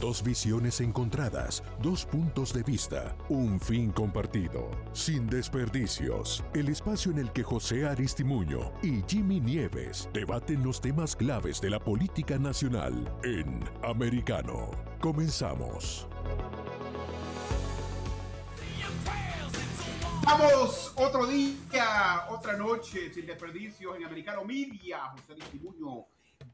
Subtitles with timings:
[0.00, 4.70] Dos visiones encontradas, dos puntos de vista, un fin compartido.
[4.92, 11.16] Sin desperdicios, el espacio en el que José Aristimuño y Jimmy Nieves debaten los temas
[11.16, 14.70] claves de la política nacional en Americano.
[15.00, 16.06] Comenzamos.
[20.24, 25.00] Vamos, otro día, otra noche sin desperdicios en Americano Media.
[25.16, 26.06] José Aristimuño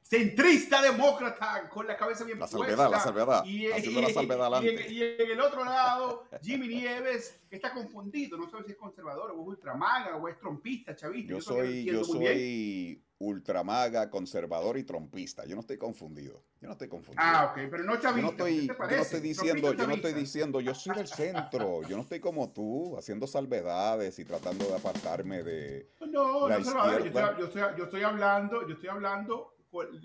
[0.05, 2.59] centrista demócrata con la cabeza bien la puesta.
[2.59, 6.68] salvedad, la salvedad, Y, haciendo la salvedad y, en, y en el otro lado, Jimmy
[6.68, 11.32] Nieves, está confundido, no sabe si es conservador o es ultramaga o es trompista, chavista.
[11.32, 15.46] Yo soy, yo soy ultramaga, conservador y trompista.
[15.46, 16.43] Yo no estoy confundido.
[16.61, 17.25] Yo no estoy confundido.
[17.25, 18.22] Ah, ok, pero no Yo chavista.
[18.22, 20.75] no estoy, ¿qué te yo no estoy diciendo, ¿Trompista o yo no estoy diciendo, yo
[20.75, 21.82] soy del centro.
[21.89, 25.89] Yo no estoy como tú, haciendo salvedades y tratando de apartarme de.
[26.11, 27.30] No, la no, Salvador, yo izquierda.
[27.30, 29.54] estoy, yo, estoy, yo estoy hablando, yo estoy hablando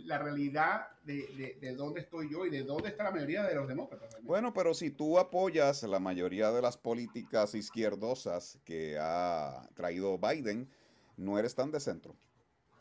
[0.05, 3.55] la realidad de, de, de dónde estoy yo y de dónde está la mayoría de
[3.55, 4.09] los demócratas.
[4.09, 4.27] realmente.
[4.27, 10.69] Bueno, pero si tú apoyas la mayoría de las políticas izquierdosas que ha traído Biden,
[11.17, 12.15] no eres tan de centro.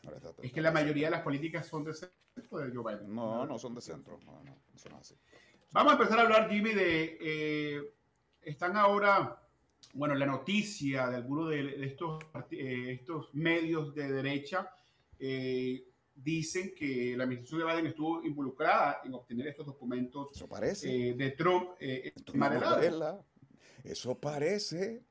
[0.03, 3.13] No tan- es que la mayoría de las políticas son de centro de Joe Biden.
[3.13, 4.17] No, no son de centro.
[4.25, 5.15] No, no, son así.
[5.71, 7.17] Vamos a empezar a hablar, Jimmy, de...
[7.21, 7.93] eh,
[8.41, 9.43] están ahora,
[9.93, 14.71] bueno, la noticia de algunos de, de estos, eh, estos medios de derecha
[15.19, 15.83] eh,
[16.21, 21.09] dicen que la administración de Biden estuvo involucrada en obtener estos documentos Eso parece.
[21.09, 21.71] eh, de Trump.
[21.79, 22.13] eh.
[23.83, 25.03] Eso parece.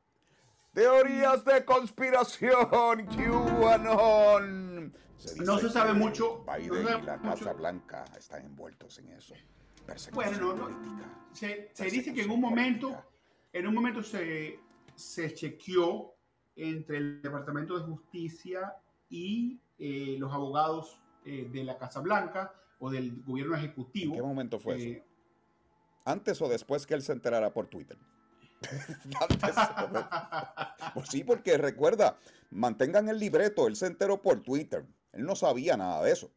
[0.72, 4.92] Teorías de conspiración, QAnon.
[5.16, 7.30] Se No se sabe mucho, Biden no se sabe y la mucho.
[7.44, 9.34] Casa Blanca están envueltos en eso.
[10.12, 10.64] Bueno, no, no.
[10.64, 11.28] política.
[11.32, 13.08] Se, se dice que en un momento, política.
[13.54, 14.60] en un momento se,
[14.94, 16.14] se chequeó
[16.54, 18.74] entre el Departamento de Justicia
[19.08, 24.14] y eh, los abogados eh, de la Casa Blanca o del gobierno ¿En ejecutivo.
[24.14, 25.04] qué momento fue eh, eso?
[26.04, 27.98] ¿Antes o después que él se enterara por Twitter?
[29.20, 29.54] Antes.
[30.94, 32.18] Pues sí, porque recuerda,
[32.50, 34.84] mantengan el libreto, él se enteró por Twitter.
[35.12, 36.30] Él no sabía nada de eso.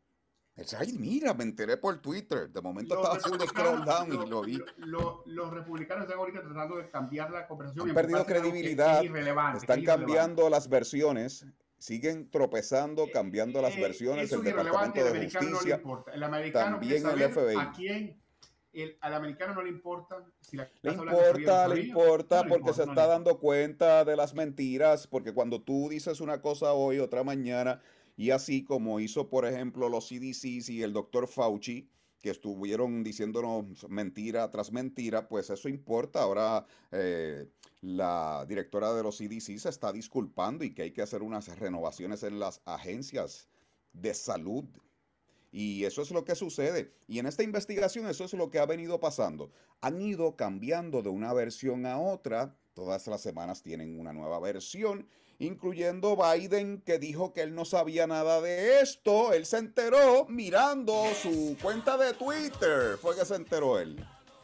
[0.55, 2.49] Él dice, ay, mira, me enteré por Twitter.
[2.49, 4.57] De momento los estaba haciendo scroll down y lo vi.
[4.57, 7.87] lo- lo- los republicanos están ahorita tratando de cambiar la conversación.
[7.89, 11.45] Han perdido en credibilidad, es Están cambiando las versiones,
[11.85, 14.31] siguen tropezando, cambiando las Eh, versiones.
[14.31, 15.75] El Departamento de americano no le Justicia.
[15.77, 16.11] importa.
[16.13, 17.55] El americano también el FBI.
[17.57, 18.21] a quién.
[18.73, 22.85] el- al americano no le importa si la Le importa, le importa, No porque se
[22.85, 27.23] no está dando cuenta de las mentiras, porque cuando tú dices una cosa hoy, otra
[27.25, 27.81] mañana,
[28.15, 31.89] y así como hizo, por ejemplo, los CDCs y el doctor Fauci,
[32.21, 36.21] que estuvieron diciéndonos mentira tras mentira, pues eso importa.
[36.21, 37.47] Ahora eh,
[37.81, 42.23] la directora de los CDC se está disculpando y que hay que hacer unas renovaciones
[42.23, 43.47] en las agencias
[43.93, 44.65] de salud.
[45.51, 46.93] Y eso es lo que sucede.
[47.07, 49.51] Y en esta investigación eso es lo que ha venido pasando.
[49.81, 52.55] Han ido cambiando de una versión a otra.
[52.73, 55.07] Todas las semanas tienen una nueva versión,
[55.45, 59.33] incluyendo Biden que dijo que él no sabía nada de esto.
[59.33, 62.97] Él se enteró mirando su cuenta de Twitter.
[63.01, 63.97] Fue que se enteró él.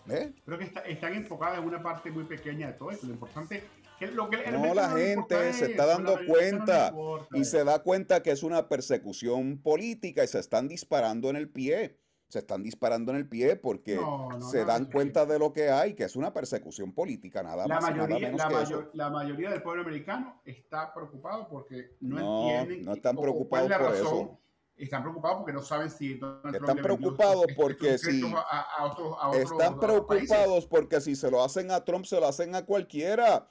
[0.10, 0.34] ¿Eh?
[0.46, 3.06] Creo que está- están enfocadas en una parte muy pequeña de todo esto.
[3.08, 3.64] Lo importante
[4.00, 7.64] que lo que No, la gente se es está dando no cuenta importa y se
[7.64, 11.98] da cuenta que es una persecución política y se están disparando en el pie.
[12.30, 15.70] Se están disparando en el pie porque No, no, se dan cuenta de lo que
[15.70, 18.54] hay, que es una persecución política, nada La más y nada mayoría, menos la, que
[18.54, 18.90] mayor- eso.
[18.94, 23.82] la mayoría del pueblo americano está preocupado porque no, No, entienden no están preocupados por
[23.82, 23.96] razón.
[24.06, 24.40] eso.
[24.76, 29.30] Están preocupados porque no saben si Donald Están preocupados porque si- a, a otros, a
[29.30, 33.50] otros- Están preocupados porque si se lo hacen a Trump, se lo hacen a cualquiera.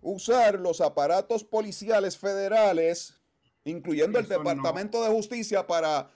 [0.00, 3.20] Usar los aparatos policiales federales,
[3.64, 4.38] incluyendo el Eso.
[4.38, 6.10] Departamento de Justicia, para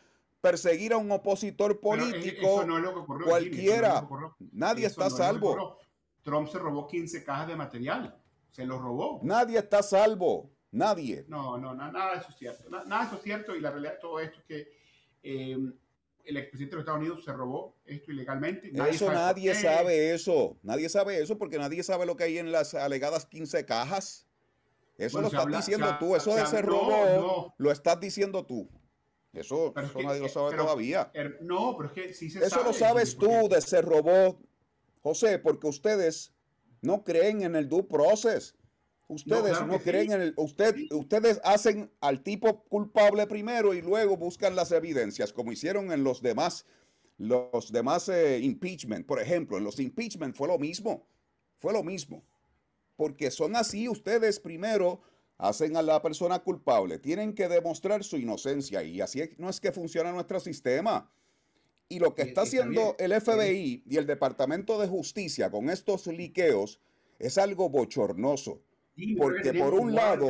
[0.46, 2.64] perseguir a un opositor eh, político.
[2.66, 4.06] no Jimmy, cualquiera.
[4.52, 5.78] Nadie Eso está no salvo.
[6.22, 8.14] Trump se robó 15 cajas de material.
[8.50, 9.20] Se los robó.
[9.22, 10.50] Nadie está salvo.
[10.72, 11.24] Nadie.
[11.28, 12.68] No, no, na- nada de eso es cierto.
[12.68, 14.68] Na- nada de eso es cierto y la realidad de todo esto es que
[15.22, 15.56] eh,
[16.24, 18.70] el expresidente de los Estados Unidos se robó esto ilegalmente.
[18.90, 20.56] eso sabe nadie sabe eso.
[20.62, 24.26] Nadie sabe eso porque nadie sabe lo que hay en las alegadas 15 cajas.
[24.98, 26.16] Eso Bueno, lo estás habla- diciendo se- tú.
[26.16, 28.68] Eso de se- ese robo lo estás diciendo tú.
[29.32, 31.10] Eso, eso que- nadie lo sabe pero- todavía.
[31.14, 32.64] Er- no, pero es que sí se Eso sabe.
[32.64, 34.38] lo sabes porque- tú de ese robot,
[35.02, 36.32] José, porque ustedes
[36.82, 38.54] no creen en el due process.
[39.08, 39.84] Ustedes claro no, sí.
[39.84, 40.34] creen en el.
[40.36, 46.02] Usted, ustedes hacen al tipo culpable primero y luego buscan las evidencias, como hicieron en
[46.04, 46.64] los demás,
[47.18, 49.06] los demás eh, impeachment.
[49.06, 51.06] Por ejemplo, en los impeachment fue lo mismo.
[51.58, 52.24] Fue lo mismo.
[52.96, 55.00] Porque son así, ustedes primero
[55.42, 59.72] hacen a la persona culpable, tienen que demostrar su inocencia y así no es que
[59.72, 61.10] funciona nuestro sistema.
[61.88, 66.80] Y lo que está haciendo el FBI y el Departamento de Justicia con estos liqueos
[67.18, 68.62] es algo bochornoso.
[69.18, 70.28] porque por un lado,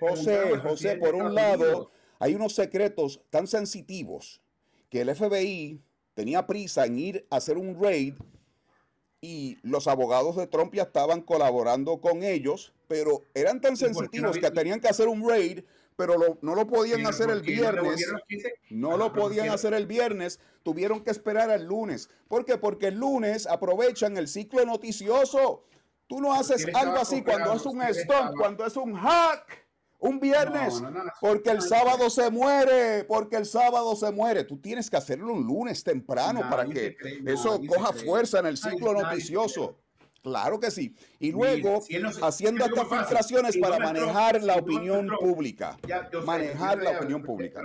[0.00, 4.42] José, José, por un lado, hay unos secretos tan sensitivos
[4.90, 5.80] que el FBI
[6.14, 8.14] tenía prisa en ir a hacer un raid
[9.20, 14.50] y los abogados de Trump ya estaban colaborando con ellos, pero eran tan sensitivos que
[14.50, 15.64] tenían que hacer un raid,
[15.96, 18.06] pero no lo podían hacer el viernes.
[18.70, 22.08] No lo podían hacer el viernes, tuvieron que esperar el lunes.
[22.28, 22.58] ¿Por qué?
[22.58, 25.64] Porque el lunes aprovechan el ciclo noticioso.
[26.06, 29.67] Tú no haces algo así cuando es un stop, cuando es un hack
[30.00, 30.82] un viernes,
[31.20, 34.44] porque el sábado se muere, porque el sábado se muere.
[34.44, 36.96] Tú tienes que hacerlo un lunes temprano para que
[37.26, 39.78] eso coja fuerza en el ciclo noticioso.
[40.22, 40.94] Claro que sí.
[41.18, 41.80] Y luego
[42.22, 45.76] haciendo estas filtraciones para manejar la opinión pública.
[46.24, 47.62] manejar la opinión pública.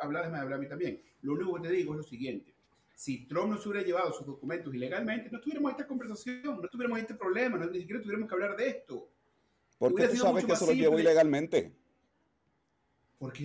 [0.00, 1.02] Hablar de a mí también.
[1.22, 2.54] Lo único que te digo es lo siguiente.
[2.94, 6.98] Si Trump no se hubiera llevado sus documentos ilegalmente, no tuviéramos esta conversación, no tuviéramos
[6.98, 9.08] este problema, no, ni siquiera tuviéramos que hablar de esto.
[9.78, 11.72] Porque tú sabes que se lo llevó ilegalmente.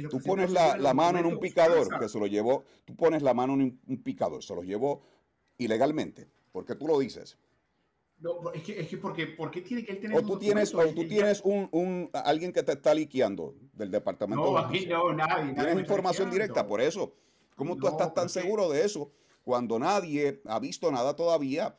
[0.09, 3.53] tú pones la, mano en un picador que se lo llevó, tú pones la mano
[3.53, 5.03] en un, picador, se lo llevó
[5.57, 6.27] ilegalmente.
[6.51, 7.37] ¿Por qué tú lo dices?
[8.19, 10.73] No, es que, es que porque, ¿por qué tiene que él tener O tú tienes,
[10.73, 14.51] o tú tienes un, un, alguien que te está liqueando del departamento.
[14.51, 15.53] No, aquí no, nadie.
[15.53, 17.13] Tienes información directa, por eso.
[17.55, 19.11] ¿Cómo tú estás tan seguro de eso
[19.43, 21.77] cuando nadie ha visto nada todavía?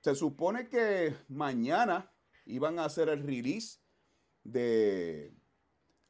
[0.00, 2.10] Se supone que mañana
[2.46, 3.80] iban a hacer el release
[4.44, 5.32] de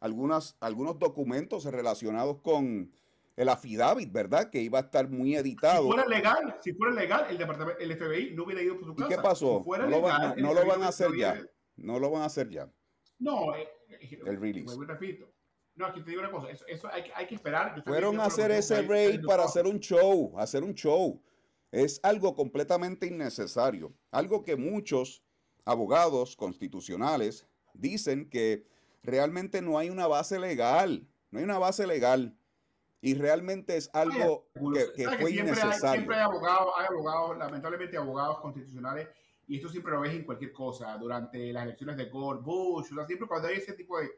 [0.00, 2.92] algunas, algunos documentos relacionados con
[3.36, 4.50] el affidavit, ¿verdad?
[4.50, 5.84] Que iba a estar muy editado.
[5.84, 8.94] Si fuera legal, si fuera legal, el departamento, el FBI no hubiera ido por su
[8.94, 9.06] casa.
[9.06, 9.64] ¿Y qué pasó?
[9.66, 11.40] no, lo, van, no lo van a hacer ya.
[11.76, 12.70] No lo van a hacer ya.
[13.18, 14.76] No, eh, eh, el release.
[14.86, 15.26] repito.
[15.74, 17.82] No, aquí te digo una cosa, eso, hay, hay, que esperar.
[17.84, 21.22] Fueron a hacer ese raid para hacer un show, hacer un show.
[21.70, 25.22] Es algo completamente innecesario, algo que muchos
[25.64, 28.67] abogados constitucionales dicen que
[29.02, 32.37] realmente no hay una base legal, no hay una base legal.
[33.02, 34.46] Y realmente es algo
[34.94, 35.93] que, fue innecesario.
[35.93, 39.08] siempre hay abogados, hay abogados, lamentablemente abogados constitucionales,
[39.49, 43.26] y esto siempre lo ves en cualquier cosa, durante las elecciones de Gore, Bush, siempre
[43.26, 44.11] cuando hay ese tipo de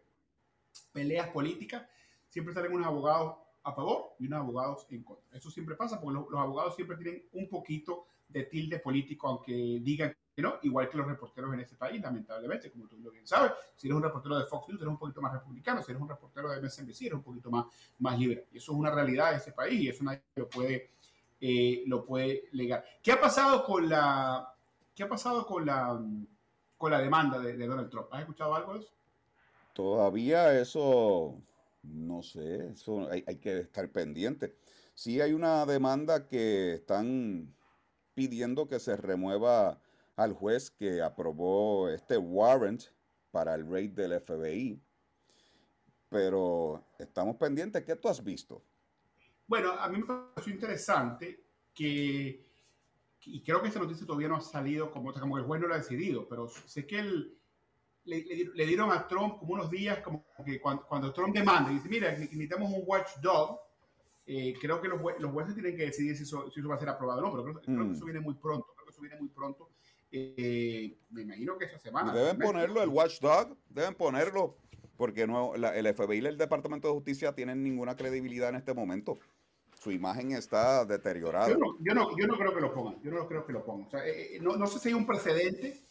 [0.93, 1.87] peleas políticas,
[2.29, 5.37] siempre salen unos abogados a favor y unos abogados en contra.
[5.37, 9.53] Eso siempre pasa porque los, los abogados siempre tienen un poquito de tilde político, aunque
[9.83, 10.55] digan ¿no?
[10.63, 14.03] Igual que los reporteros en este país, lamentablemente, como tú bien sabes, si eres un
[14.03, 17.03] reportero de Fox News, eres un poquito más republicano, si eres un reportero de MSNBC,
[17.03, 17.67] eres un poquito más,
[17.99, 18.47] más libre.
[18.53, 20.91] Y eso es una realidad de este país y eso nadie lo puede,
[21.41, 22.85] eh, lo puede legar.
[23.03, 24.55] ¿Qué ha pasado con la,
[24.95, 26.01] qué ha pasado con la,
[26.79, 28.07] con la demanda de, Donald Trump?
[28.13, 28.93] ¿Has escuchado algo de eso?
[29.75, 31.35] Todavía eso,
[31.83, 34.57] no sé, eso hay, que estar pendiente.
[34.95, 37.55] Sí hay una demanda que están
[38.15, 39.81] pidiendo que se remueva
[40.17, 42.83] al juez que aprobó este warrant
[43.31, 44.81] para el raid del FBI.
[46.09, 47.85] Pero estamos pendientes.
[47.85, 48.63] ¿Qué tú has visto?
[49.47, 51.45] Bueno, a mí me pareció interesante
[51.75, 52.47] que,
[53.25, 55.75] y creo que esta noticia todavía no ha salido, como, como el juez no lo
[55.75, 57.42] ha decidido, pero sé que el,
[58.05, 62.13] le, dieron a Trump como unos días, como que cuando, Trump demanda y dice, mira,
[62.13, 63.61] necesitamos un watchdog,
[64.27, 67.21] eh, creo que los, los, jueces tienen que decidir si eso, va a ser aprobado
[67.21, 67.93] o no, pero creo, que mm.
[67.93, 69.69] eso viene muy pronto, creo que eso viene muy pronto
[70.13, 72.13] eh, me imagino que esa semana.
[72.13, 74.57] Deben ponerlo, el watchdog, deben ponerlo,
[74.99, 79.19] porque no, el FBI y el Departamento de Justicia tienen ninguna credibilidad en este momento.
[79.81, 81.49] Su imagen está deteriorada.
[81.49, 83.65] Yo no, yo no, yo no creo que lo pongan, yo no creo que lo
[83.65, 83.87] pongan.
[83.87, 85.83] O sea, eh, eh, no, no, sé si hay un precedente,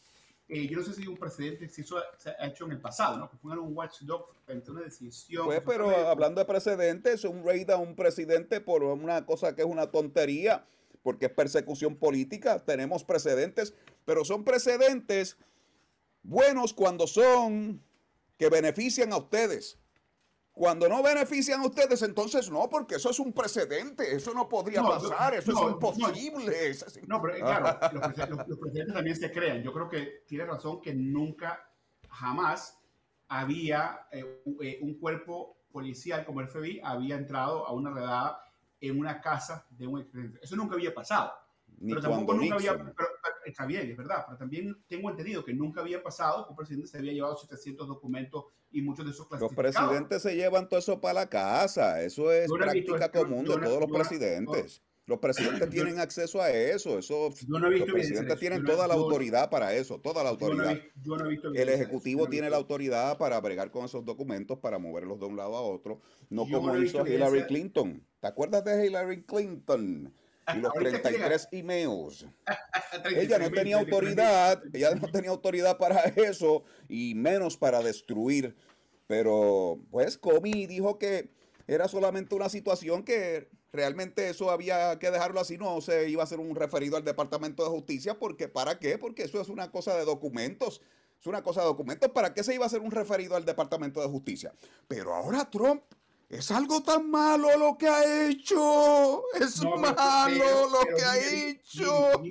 [0.52, 3.30] yo no sé si un precedente, si eso se ha hecho en el pasado, ¿no?
[3.30, 5.46] Que pongan un watchdog frente a una decisión.
[5.46, 9.68] Pues, pero hablando de precedentes, un raid a un presidente por una cosa que es
[9.68, 10.66] una tontería
[11.04, 13.74] porque es persecución política, tenemos precedentes,
[14.06, 15.38] pero son precedentes
[16.24, 17.82] buenos cuando son
[18.38, 19.78] que benefician a ustedes.
[20.54, 24.84] Cuando no benefician a ustedes, entonces no, porque eso es un precedente, eso no podría
[24.84, 26.76] pasar, eso es imposible.
[27.08, 27.80] No, pero claro,
[28.48, 29.64] los, precedentes también se crean.
[29.64, 31.68] Yo creo que tiene razón que nunca,
[32.10, 32.78] jamás
[33.30, 38.44] había eh, eh, un cuerpo policial como el FBI había entrado a una redada
[38.82, 40.40] en una casa de un expresidente.
[40.44, 41.32] Eso nunca había pasado.
[41.80, 42.74] pero tampoco nunca había.
[42.74, 43.10] Pero,
[43.46, 44.24] está bien, es verdad.
[44.26, 47.88] Pero también tengo entendido que nunca había pasado que un presidente se había llevado 700
[47.88, 49.74] documentos y muchos de esos clasificados.
[49.74, 52.02] Los presidentes se llevan todo eso para la casa.
[52.02, 54.82] Eso es práctica común de todos los presidentes.
[55.08, 56.98] Los presidentes tienen acceso a eso.
[56.98, 60.80] eso los presidentes tienen toda la autoridad para eso, toda la autoridad.
[61.54, 65.56] el Ejecutivo tiene la autoridad para bregar con esos documentos, para moverlos de un lado
[65.56, 68.06] a otro, no como hizo Hillary Clinton.
[68.20, 70.14] ¿Te acuerdas de Hillary Clinton?
[70.54, 72.26] Y los 33 emails.
[73.16, 78.56] ella no tenía autoridad, ella no tenía autoridad para eso y menos para destruir.
[79.08, 81.32] Pero pues Comey dijo que
[81.68, 86.26] era solamente una situación que realmente eso había que dejarlo así, no se iba a
[86.26, 88.98] hacer un referido al Departamento de Justicia, porque ¿para qué?
[88.98, 90.82] Porque eso es una cosa de documentos.
[91.20, 92.10] Es una cosa de documentos.
[92.10, 94.54] ¿Para qué se iba a hacer un referido al Departamento de Justicia?
[94.88, 95.84] Pero ahora Trump
[96.32, 99.22] es algo tan malo lo que ha hecho.
[99.40, 102.22] Es malo lo que ha hecho.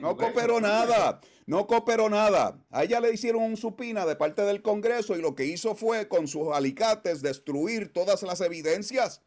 [0.00, 1.20] No cooperó nada.
[1.44, 2.64] No cooperó nada.
[2.70, 6.08] A ella le hicieron un supina de parte del Congreso y lo que hizo fue
[6.08, 9.22] con sus alicates destruir todas las evidencias.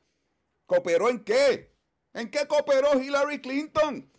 [0.66, 1.75] ¿Cooperó en qué?
[2.13, 4.12] ¿En qué cooperó Hillary Clinton?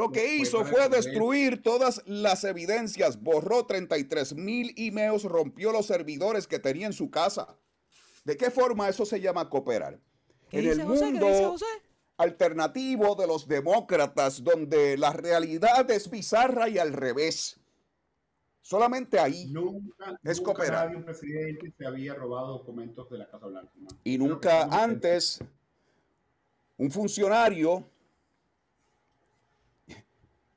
[0.00, 6.46] Lo que hizo fue destruir todas las evidencias, borró 33 mil emails, rompió los servidores
[6.46, 7.54] que tenía en su casa.
[8.24, 10.00] ¿De qué forma eso se llama cooperar?
[10.52, 11.54] En el mundo
[12.16, 17.60] alternativo de los demócratas, donde la realidad es bizarra y al revés.
[18.62, 20.96] Solamente ahí nunca, es cooperar.
[20.96, 23.70] un presidente se había robado documentos de la Casa Blanca.
[24.04, 25.40] Y nunca antes
[26.78, 27.89] un funcionario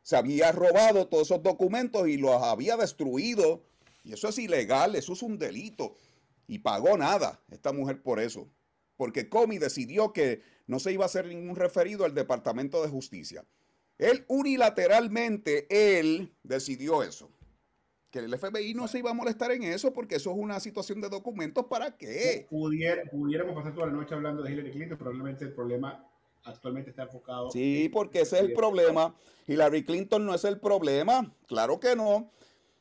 [0.04, 3.64] se había robado todos esos documentos y los había destruido.
[4.04, 5.96] Y eso es ilegal, eso es un delito.
[6.46, 8.50] Y pagó nada esta mujer por eso.
[8.98, 13.46] Porque Comey decidió que no se iba a hacer ningún referido al Departamento de Justicia.
[13.98, 17.32] Él unilateralmente, él decidió eso.
[18.12, 21.00] Que el FBI no se iba a molestar en eso porque eso es una situación
[21.00, 21.66] de documentos.
[21.66, 22.46] ¿Para qué?
[22.50, 26.06] pudiéramos pasar toda la noche hablando de Hillary Clinton, probablemente el problema
[26.44, 27.52] actualmente está enfocado.
[27.52, 29.16] Sí, porque ese es el problema.
[29.48, 31.34] Hillary Clinton no es el problema.
[31.48, 32.32] Claro que no.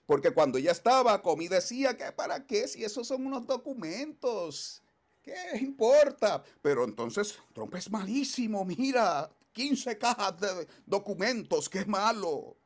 [0.07, 4.83] Porque cuando ella estaba, Comey decía que para qué, si esos son unos documentos.
[5.23, 6.42] ¿Qué importa?
[6.61, 12.57] Pero entonces Trump es malísimo, mira, 15 cajas de documentos, qué malo.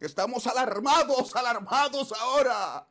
[0.00, 2.88] Estamos alarmados, alarmados ahora.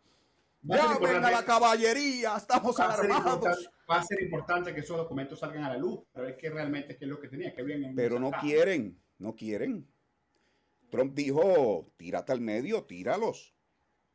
[0.62, 3.70] Ya venga la caballería, estamos alarmados.
[3.90, 6.98] Va a ser importante que esos documentos salgan a la luz para ver qué realmente
[7.00, 7.96] es lo que tenía, que bien.
[7.96, 9.88] Pero no quieren, no quieren.
[10.90, 13.56] Trump dijo, tírate al medio, tíralos,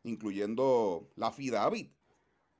[0.02, 1.93] incluyendo la FIDAVIT.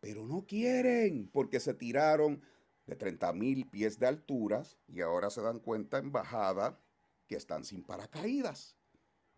[0.01, 2.43] Pero no quieren, porque se tiraron
[2.87, 6.81] de 30 mil pies de alturas y ahora se dan cuenta en bajada
[7.27, 8.77] que están sin paracaídas.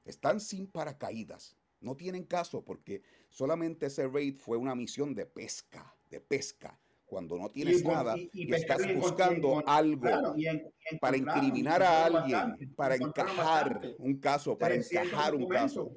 [0.04, 1.56] Están sin paracaídas.
[1.80, 6.80] No tienen caso porque solamente ese raid fue una misión de pesca, de pesca.
[7.06, 10.34] Cuando no tienes nada y, estás buscando algo
[11.00, 15.92] para incriminar a alguien, para encajar un caso, para encajar un caso.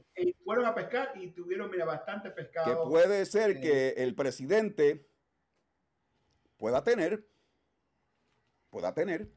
[0.45, 2.67] fueron a pescar y tuvieron bastante pescado.
[2.67, 5.09] Que puede ser eh, que el presidente
[6.57, 7.27] pueda tener,
[8.69, 9.31] pueda tener,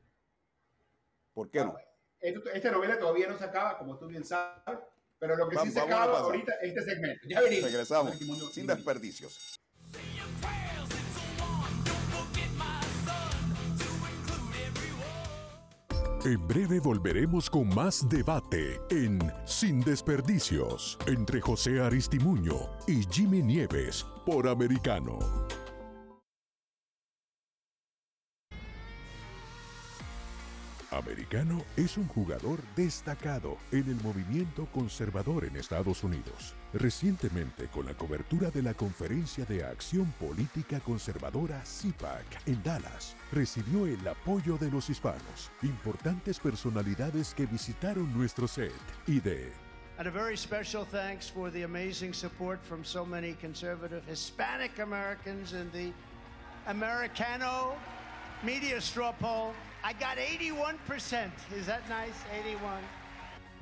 [1.32, 1.74] ¿por qué no?
[2.20, 4.78] Esta novela todavía no se acaba, como tú bien sabes
[5.22, 7.28] pero lo que sí se acaba ahorita este segmento.
[7.28, 7.70] Ya venimos.
[7.70, 8.18] Regresamos
[8.52, 9.60] sin desperdicios.
[16.24, 24.06] En breve volveremos con más debate en Sin Desperdicios entre José Aristimuño y Jimmy Nieves
[24.24, 25.18] por Americano.
[30.92, 36.54] Americano es un jugador destacado en el movimiento conservador en Estados Unidos.
[36.74, 43.86] Recientemente, con la cobertura de la Conferencia de Acción Política Conservadora CIPAC en Dallas, recibió
[43.86, 48.72] el apoyo de los hispanos, importantes personalidades que visitaron nuestro set
[49.06, 49.52] y de
[49.98, 55.52] And a very special thanks for the amazing support from so many conservative Hispanic Americans
[55.52, 55.92] in the
[56.66, 57.76] Americano
[58.42, 59.52] media straw poll.
[59.84, 61.30] I got 81%.
[61.54, 62.14] Is that nice?
[62.32, 62.82] 81.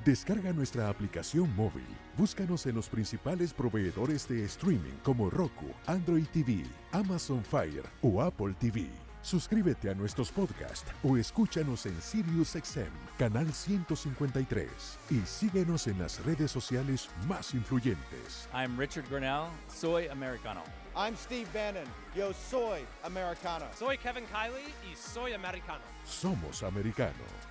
[0.03, 1.85] Descarga nuestra aplicación móvil.
[2.17, 8.55] Búscanos en los principales proveedores de streaming como Roku, Android TV, Amazon Fire o Apple
[8.59, 8.89] TV.
[9.21, 12.89] Suscríbete a nuestros podcasts o escúchanos en SiriusXM,
[13.19, 14.67] canal 153
[15.11, 18.49] y síguenos en las redes sociales más influyentes.
[18.55, 20.63] I'm Richard Grinnell, soy americano.
[20.95, 23.67] I'm Steve Bannon, yo soy americano.
[23.77, 25.83] Soy Kevin Kiley y soy americano.
[26.03, 27.50] Somos americano.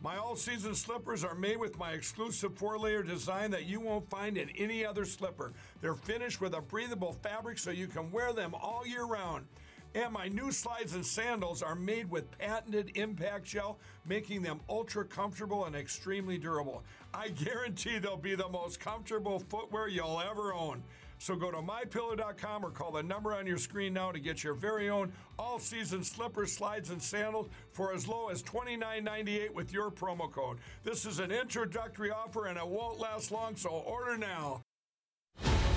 [0.00, 4.10] My all season slippers are made with my exclusive four layer design that you won't
[4.10, 5.52] find in any other slipper.
[5.80, 9.46] They're finished with a breathable fabric so you can wear them all year round.
[9.94, 15.04] And my new slides and sandals are made with patented impact gel, making them ultra
[15.04, 16.82] comfortable and extremely durable.
[17.14, 20.82] I guarantee they'll be the most comfortable footwear you'll ever own.
[21.24, 24.52] So go to mypillow.com or call the number on your screen now to get your
[24.52, 30.30] very own all-season slippers, slides, and sandals for as low as $29.98 with your promo
[30.30, 30.58] code.
[30.82, 34.60] This is an introductory offer and it won't last long, so order now.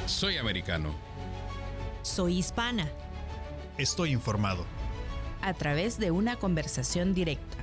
[0.06, 0.94] Soy americano.
[2.02, 2.90] Soy hispana.
[3.78, 4.66] Estoy informado.
[5.42, 7.58] A través de una conversación directa.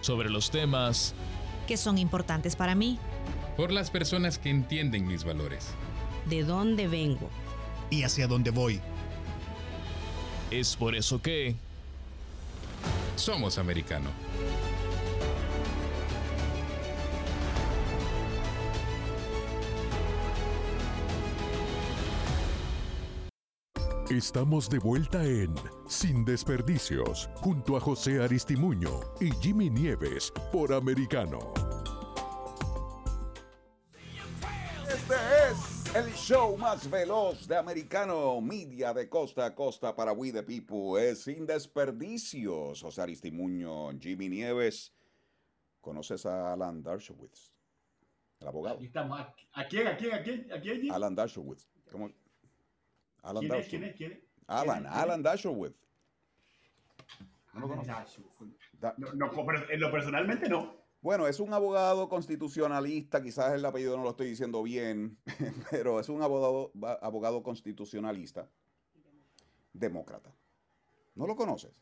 [0.00, 1.12] Sobre los temas
[1.66, 2.98] que son importantes para mí.
[3.58, 5.74] Por las personas que entienden mis valores.
[6.28, 7.28] De dónde vengo.
[7.90, 8.80] Y hacia dónde voy.
[10.50, 11.54] Es por eso que...
[13.16, 14.10] Somos americano.
[24.10, 25.54] Estamos de vuelta en
[25.88, 31.38] Sin Desperdicios, junto a José Aristimuño y Jimmy Nieves por Americano.
[34.86, 35.33] Este es
[35.94, 40.98] el show más veloz de Americano Media de costa a costa para We the People.
[41.00, 42.80] Es Sin Desperdicios.
[42.82, 44.92] José Aristimuño, Jimmy Nieves.
[45.80, 47.52] ¿Conoces a Alan Dershowitz?
[48.40, 48.76] El abogado.
[48.76, 49.20] Aquí estamos.
[49.52, 49.86] ¿A quién?
[49.86, 50.14] ¿A quién?
[50.14, 50.52] ¿A quién?
[50.52, 50.92] ¿A quién?
[50.92, 51.68] Alan Dershowitz.
[51.90, 52.10] ¿Cómo?
[53.22, 53.68] Alan ¿Quién es?
[53.68, 53.96] ¿Quién es?
[53.96, 54.18] ¿Quién es?
[54.46, 54.98] Alan, ¿Quién es?
[54.98, 55.76] Alan Dershowitz.
[57.52, 57.82] ¿No lo.
[58.80, 60.83] Da- No, no, pero en lo personalmente no.
[61.04, 65.18] Bueno, es un abogado constitucionalista, quizás el apellido no lo estoy diciendo bien,
[65.70, 68.48] pero es un abogado, abogado constitucionalista,
[69.74, 70.34] demócrata.
[71.14, 71.72] ¿No lo conoces?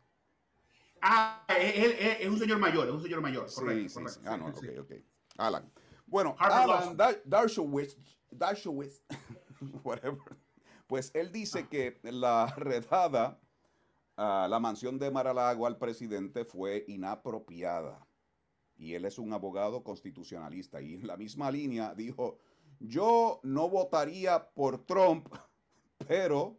[1.01, 3.49] Ah, es, es- un señor mayor, es un señor mayor.
[3.49, 4.21] Sí, correcto, sí, correcto.
[4.23, 4.27] sí.
[4.29, 4.93] Ah, no, ok, ok.
[5.39, 5.73] Alan.
[6.05, 6.97] Bueno, Alan School.
[6.97, 7.97] Dar- Dershowitz,
[8.29, 9.05] Dershowitz,
[9.85, 10.19] whatever,
[10.89, 13.39] pues él dice que la redada
[14.17, 18.05] a la mansión de Mar-a-Lago al presidente fue inapropiada.
[18.83, 20.83] Y él es un abogado constitucionalista.
[20.83, 22.39] Y en la misma línea dijo,
[22.81, 25.29] yo no votaría por Trump,
[26.09, 26.59] pero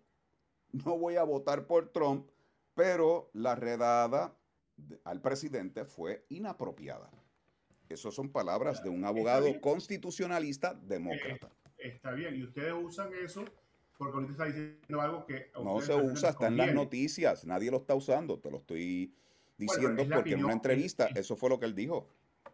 [0.71, 2.29] no voy a votar por Trump,
[2.73, 4.33] pero la redada
[5.03, 7.11] al presidente fue inapropiada.
[7.89, 11.51] Esas son palabras de un abogado constitucionalista demócrata.
[11.77, 13.43] Está bien, y ustedes usan eso
[13.97, 15.51] porque ahorita está diciendo algo que.
[15.53, 19.13] a No se usa, está en las noticias, nadie lo está usando, te lo estoy
[19.63, 22.07] diciendo la porque en una entrevista es- eso fue lo que él dijo.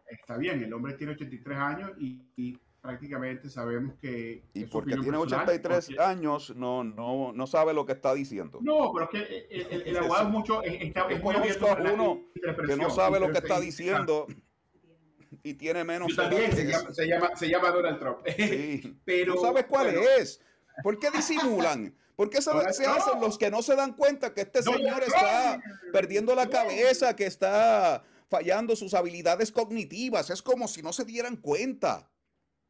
[0.06, 4.42] Está bien, el hombre tiene 83 años y, y prácticamente sabemos que.
[4.54, 8.58] Y porque tiene personal, 83 porque- años, no, no, no sabe lo que está diciendo.
[8.62, 10.62] No, pero es que el, el- el abogado es mucho.
[10.62, 12.22] es- está- es muy abierto a uno
[12.66, 14.26] que no sabe lo que está diciendo
[15.42, 18.18] y tiene menos también, se llama, se, llama, se llama Donald Trump.
[18.36, 18.98] Sí.
[19.04, 20.42] Pero, ¿Tú sabes cuál bueno, es?
[20.82, 21.94] ¿Por qué disimulan?
[22.16, 25.58] ¿Por qué se, se hacen los que no se dan cuenta que este señor está
[25.92, 30.28] perdiendo la cabeza, que está fallando sus habilidades cognitivas?
[30.30, 32.10] Es como si no se dieran cuenta.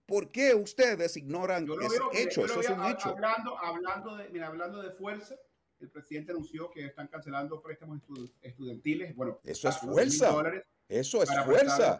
[0.06, 2.44] ¿Por qué ustedes ignoran ese hecho?
[2.44, 3.10] Eso es un hecho.
[3.10, 5.36] Hablando, hablando, de, mira, hablando de fuerza,
[5.80, 9.14] el presidente anunció que están cancelando préstamos estu- estudiantiles.
[9.16, 10.30] Bueno, Eso es fuerza.
[10.88, 11.98] Eso es fuerza.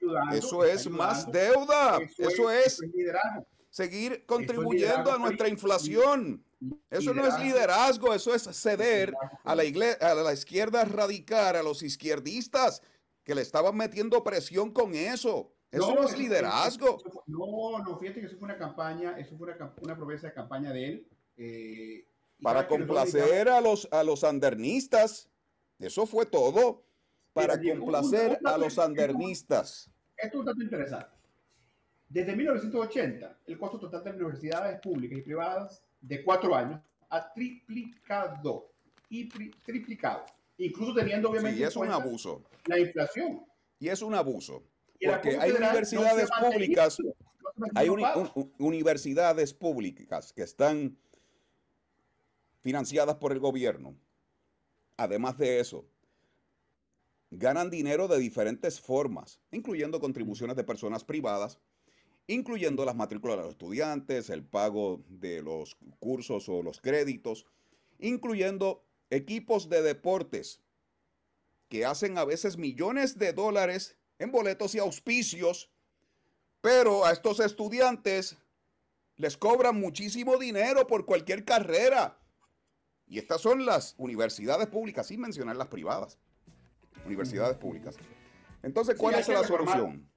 [0.00, 1.98] ayudando, Eso es más deuda.
[2.02, 3.46] Eso es eso es liderazgo.
[3.78, 6.44] Seguir contribuyendo a nuestra inflación.
[6.90, 11.62] Eso no es liderazgo, eso es ceder a la, igle- a la izquierda radical, a
[11.62, 12.82] los izquierdistas
[13.24, 15.50] que le estaban metiendo presión con eso.
[15.72, 16.98] Eso no, es liderazgo.
[17.26, 20.72] no, no, fíjate que eso fue una campaña, eso fue una, una promesa de campaña
[20.72, 21.08] de él.
[21.36, 22.06] eh,
[22.40, 25.28] Para complacer a los, a los andernistas.
[25.80, 26.84] Eso fue todo.
[27.32, 29.90] Para Mira, complacer un- un- a los andernistas.
[30.16, 31.08] Esto es un dato interesante.
[32.14, 37.32] Desde 1980, el costo total de las universidades públicas y privadas de cuatro años ha
[37.32, 38.70] triplicado.
[39.08, 39.28] Y
[39.64, 40.24] triplicado.
[40.58, 42.44] Incluso teniendo, obviamente, Sí, es un abuso.
[42.66, 43.44] la inflación.
[43.80, 44.62] Y es un abuso.
[45.04, 46.98] Porque hay no universidades públicas
[47.56, 48.04] no Hay uni-
[48.36, 50.96] un- universidades públicas que están
[52.60, 53.96] financiadas por el gobierno.
[54.96, 55.84] Además de eso,
[57.32, 61.58] ganan dinero de diferentes formas, incluyendo contribuciones de personas privadas,
[62.26, 67.46] incluyendo las matrículas de los estudiantes, el pago de los cursos o los créditos,
[67.98, 70.60] incluyendo equipos de deportes
[71.68, 75.70] que hacen a veces millones de dólares en boletos y auspicios,
[76.60, 78.36] pero a estos estudiantes
[79.16, 82.18] les cobran muchísimo dinero por cualquier carrera.
[83.06, 86.18] Y estas son las universidades públicas, sin mencionar las privadas.
[87.04, 87.96] Universidades públicas.
[88.62, 89.76] Entonces, ¿cuál Sí, es la reformar.
[89.78, 90.10] solución?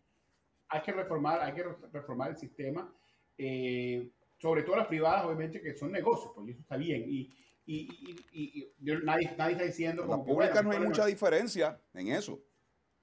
[0.69, 2.93] Hay que reformar, hay que re- reformar el sistema,
[3.37, 7.03] eh, sobre todo las privadas, obviamente, que son negocios, pues eso está bien.
[7.07, 7.33] Y,
[7.65, 7.89] y,
[8.31, 12.41] y- nadie, nadie está diciendo En las públicas bueno, no hay mucha diferencia en eso.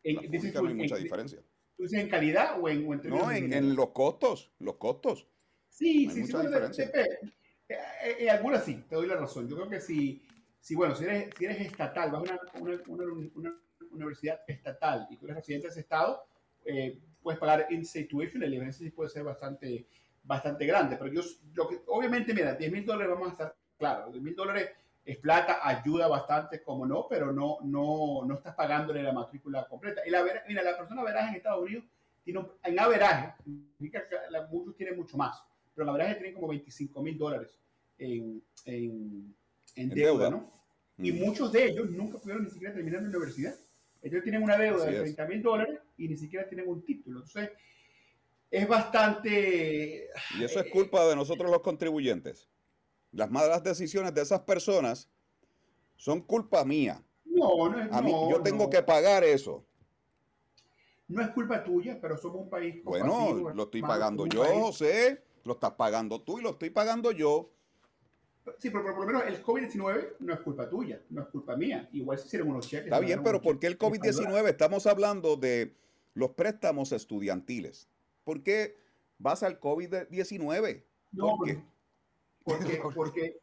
[0.03, 1.39] en, las públicas no hay en- mucha en- diferencia.
[1.77, 5.27] ¿Tú dices en calidad o en, o No, en, los costos, los costos.
[5.69, 6.85] Sí, No hay sí, sí, mucha diferencia.
[6.95, 7.09] Eh,
[7.69, 9.49] eh, En algunas sí, te doy la razón.
[9.49, 10.23] Yo creo que si,
[10.61, 15.07] si bueno, si eres, si eres estatal, vas a una, una, una- una universidad estatal
[15.11, 16.23] y tú eres residente de ese estado,
[16.65, 19.87] eh, puedes pagar in-state tuition, la diferencia sí puede ser bastante,
[20.23, 20.97] bastante grande.
[20.97, 21.23] Pero yo,
[21.55, 24.71] lo que, obviamente, mira, 10 mil dólares vamos a estar claros, 10 mil dólares
[25.05, 30.03] es plata, ayuda bastante, como no, pero no, no, no estás pagándole la matrícula completa.
[30.07, 31.85] Y la, mira, la persona veraje en Estados Unidos
[32.23, 33.35] tiene un- en averaje,
[34.51, 35.43] muchos tienen mucho más,
[35.75, 37.59] pero en averaje tienen como 25 mil dólares
[37.99, 39.35] en, en,
[39.77, 40.31] en En deuda, deuda.
[40.31, 40.51] ¿no?
[40.99, 41.25] Y Mm.
[41.25, 43.55] muchos de ellos nunca pudieron ni siquiera terminar la universidad.
[44.03, 45.03] Ellos tienen una deuda Así de es.
[45.17, 47.21] 30 mil dólares y ni siquiera tienen un título.
[47.21, 47.51] Entonces,
[48.51, 50.09] es bastante...
[50.39, 52.49] Y eso Eh, es culpa de nosotros los contribuyentes.
[53.13, 55.09] Las malas decisiones de esas personas
[55.97, 57.03] son culpa mía.
[57.25, 58.71] No, no es, A mí, no, yo tengo no.
[58.71, 59.65] que pagar eso.
[61.09, 65.23] No es culpa tuya, pero somos un país Bueno, lo estoy pagando yo, país- José.
[65.45, 67.51] Lo estás pagando tú y lo estoy pagando yo.
[68.59, 71.55] Sí, pero, pero por lo menos el COVID-19 no es culpa tuya, no es culpa
[71.57, 71.89] mía.
[71.93, 72.87] Igual se hicieron unos cheques.
[72.87, 74.33] Está bien, pero ¿por qué el cheques para ayudar.
[74.45, 74.49] COVID-19?
[74.49, 75.75] Estamos hablando de
[76.15, 77.89] los préstamos estudiantiles.
[78.25, 78.77] ¿Por qué
[79.19, 80.85] vas al COVID-19?
[81.13, 81.63] No, ¿Por qué?
[82.43, 83.41] Porque, porque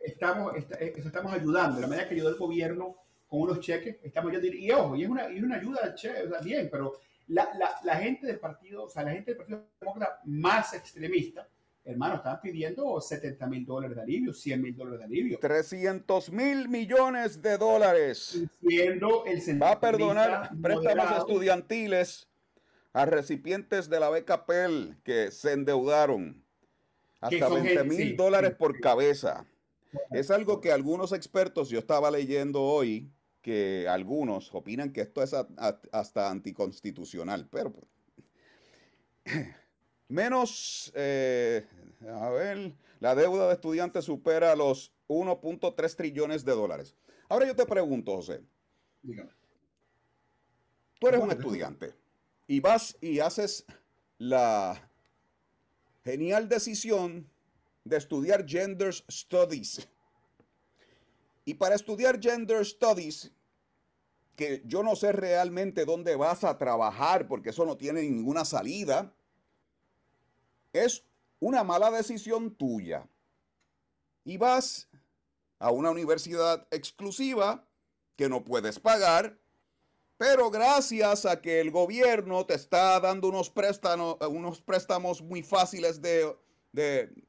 [0.00, 1.80] estamos, esta- eh, estamos ayudando.
[1.80, 2.96] La manera que ayudó el gobierno
[3.28, 4.56] con unos cheques, estamos ayudando.
[4.56, 6.92] Y ojo, y es una, y una ayuda che, bien, pero
[7.28, 11.48] la, la, la gente del partido, o sea, la gente del Partido Demócrata más extremista,
[11.86, 15.38] hermano, estaban pidiendo 70 mil dólares de alivio, 100 mil dólares de alivio.
[15.38, 18.42] 300 mil millones de dólares.
[18.60, 22.28] Siendo el Va a perdonar préstamos estudiantiles
[22.92, 26.42] a recipientes de la beca Pell que se endeudaron
[27.20, 28.80] hasta son 20 gente- mil sí, dólares sí, por sí.
[28.80, 29.46] cabeza.
[30.10, 35.32] Es algo que algunos expertos, yo estaba leyendo hoy, que algunos opinan que esto es
[35.92, 37.86] hasta anticonstitucional, pero pues,
[40.08, 41.66] menos, eh,
[42.08, 46.96] a ver, la deuda de estudiantes supera los 1.3 trillones de dólares.
[47.28, 48.42] Ahora yo te pregunto, José,
[49.02, 49.30] Dígame.
[51.00, 51.94] tú eres un estudiante
[52.46, 53.64] y vas y haces
[54.18, 54.90] la
[56.04, 57.28] genial decisión
[57.84, 59.88] de estudiar Gender Studies.
[61.44, 63.32] Y para estudiar Gender Studies,
[64.34, 69.14] que yo no sé realmente dónde vas a trabajar, porque eso no tiene ninguna salida,
[70.84, 71.04] es
[71.40, 73.06] una mala decisión tuya.
[74.24, 74.88] Y vas
[75.58, 77.64] a una universidad exclusiva
[78.16, 79.38] que no puedes pagar,
[80.18, 86.00] pero gracias a que el gobierno te está dando unos préstamos, unos préstamos muy fáciles
[86.00, 86.34] de,
[86.72, 87.26] de-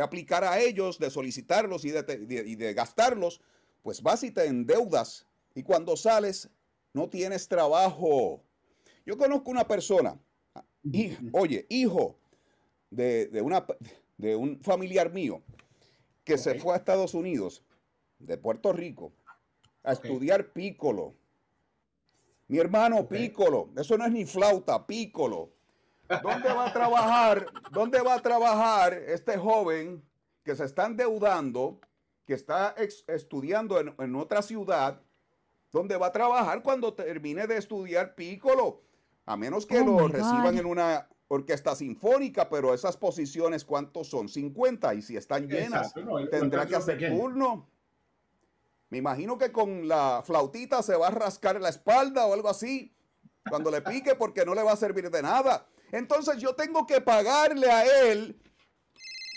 [0.00, 3.40] aplicar a ellos, de solicitarlos y de, de- y de gastarlos,
[3.82, 5.26] pues vas y te endeudas.
[5.56, 6.48] Y cuando sales,
[6.92, 8.40] no tienes trabajo.
[9.04, 10.16] Yo conozco una persona,
[10.84, 12.17] y, oye, hijo
[12.90, 13.66] de, de una,
[14.16, 15.42] de un familiar mío,
[16.24, 17.62] que se fue a Estados Unidos,
[18.18, 19.12] de Puerto Rico,
[19.82, 21.14] a estudiar pícolo.
[22.48, 23.10] Mi hermano, Ok.
[23.10, 23.70] pícolo.
[23.76, 25.52] Eso no es ni flauta, pícolo.
[26.22, 27.46] ¿Dónde va a trabajar?
[27.70, 30.02] ¿Dónde va a trabajar este joven
[30.42, 31.80] que se está endeudando,
[32.24, 35.02] que está ex- estudiando en, en otra ciudad?
[35.70, 38.80] ¿Dónde va a trabajar cuando termine de estudiar pícolo?
[39.26, 44.28] A menos que Oh lo reciban en una orquesta sinfónica, pero esas posiciones, ¿cuántos son?
[44.28, 47.68] 50 y si están llenas, Exacto, no, el- tendrá que hacer turno.
[48.90, 52.94] Me imagino que con la flautita se va a rascar la espalda o algo así
[53.48, 55.66] cuando le pique porque no le va a servir de nada.
[55.92, 58.40] Entonces yo tengo que pagarle a él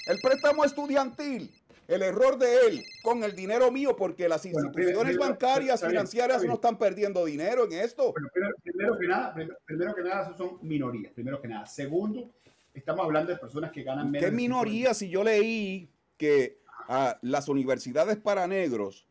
[0.08, 1.54] el préstamo estudiantil,
[1.94, 6.44] el error de él con el dinero mío porque las Bueno, instituciones primero- bancarias financieras
[6.46, 8.14] no están perdiendo dinero en esto.
[8.14, 8.30] Bueno,
[8.64, 11.66] primero, que nada, prim- primero que nada, esos son minorías, primero que nada.
[11.66, 12.32] Segundo,
[12.74, 14.26] estamos hablando de personas que ganan menos.
[14.30, 19.06] ¿Qué minoría si yo leí que a las universidades para negros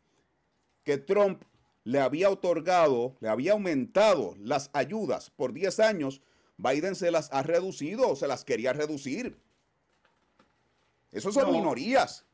[0.85, 1.43] que Trump
[1.85, 6.23] le había otorgado, le había aumentado las ayudas por 10 años,
[6.57, 9.37] Biden se las ha reducido o se las quería reducir.
[11.13, 11.53] Esos son No.
[11.53, 12.25] minorías.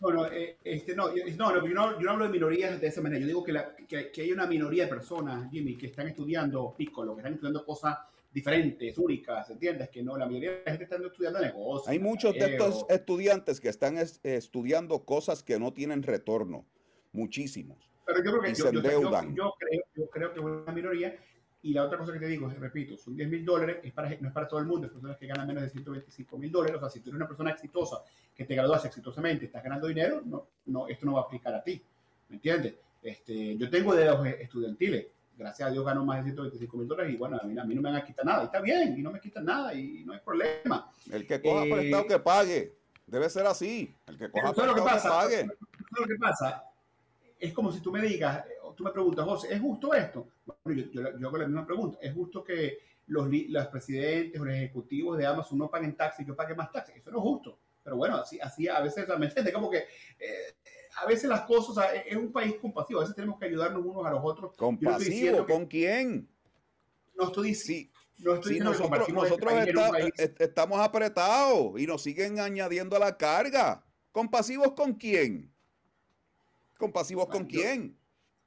[0.00, 2.80] No, no, eh, este, no, yo- no, no, yo no, yo no hablo de minorías
[2.80, 3.20] de esa manera.
[3.20, 6.74] Yo digo que, la- que, que hay una minoría de personas, Jimmy, que están estudiando
[6.76, 7.98] piccolo, que están estudiando cosas
[8.32, 9.90] diferentes, únicas, ¿entiendes?
[9.90, 11.88] Que no, la mayoría de la gente está estudiando negocios.
[11.88, 16.64] Hay muchos de estos estudiantes que están es- estudiando cosas que no tienen retorno.
[17.12, 17.90] Muchísimos.
[18.06, 21.16] Pero yo creo que y yo, yo creo, yo creo que es una minoría.
[21.62, 24.08] Y la otra cosa que te digo, es, repito, son 10 mil dólares, es para,
[24.18, 26.76] no es para todo el mundo, es personas que ganan menos de 125 mil dólares.
[26.76, 28.02] O sea, si tú eres una persona exitosa,
[28.34, 31.62] que te gradúas exitosamente, estás ganando dinero, no, no, esto no va a aplicar a
[31.62, 31.82] ti.
[32.30, 32.74] ¿Me entiendes?
[33.02, 35.06] Este, yo tengo deudas estudiantiles.
[35.36, 37.74] Gracias a Dios gano más de 125 mil dólares y bueno, a mí, a mí
[37.74, 38.42] no me van a quitar nada.
[38.42, 40.90] Y está bien, y no me quitan nada y no hay problema.
[41.10, 42.74] El que coja Eh, prestado que pague.
[43.06, 43.94] Debe ser así.
[44.06, 45.20] El que coja Pero ¿sabes lo que prestado que pasa?
[45.22, 45.36] pague.
[45.36, 46.64] ¿Sabes lo que pasa?
[47.38, 48.44] Es como si tú me digas,
[48.76, 50.28] tú me preguntas, José, ¿es justo esto?
[50.64, 51.98] Bueno, yo, yo- yo hago la misma pregunta.
[52.00, 56.28] ¿Es justo que los, los presidentes o los ejecutivos de Amazon no paguen taxis y
[56.28, 56.96] yo pague más taxis?
[56.96, 57.58] Eso no es justo.
[57.82, 59.54] Pero bueno, así, así a veces, ¿me entiendes?
[59.54, 60.54] Como que eh,
[61.02, 63.00] a veces las cosas, o sea, es un país compasivo.
[63.00, 64.52] A veces tenemos que ayudarnos unos a los otros.
[64.52, 66.28] No Compasivo, ¿con quién?
[67.16, 67.90] no estoy diciendo.
[68.16, 72.02] Sí, no estoy sí, diciendo que nosotros, este nosotros está- est- estamos apretados y nos
[72.02, 73.82] siguen añadiendo a la carga.
[74.12, 75.50] ¿Compasivos con quién?
[76.78, 77.96] ¿Compasivos con yo- quién?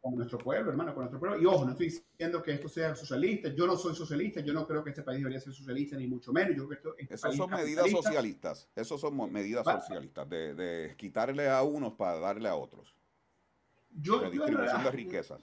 [0.04, 1.42] Con nuestro pueblo, hermano, con nuestro pueblo.
[1.42, 3.48] Y ojo, no estoy diciendo que esto sea socialista.
[3.48, 4.42] Yo no soy socialista.
[4.42, 6.58] Yo no creo que este país debería ser socialista, ni mucho menos.
[6.58, 8.70] Yo creo que esto, este Esos país son medidas socialistas.
[8.76, 12.94] Esos son medidas socialistas de, de quitarle a unos para darle a otros.
[13.92, 15.42] Yo, yo, distribución de riquezas.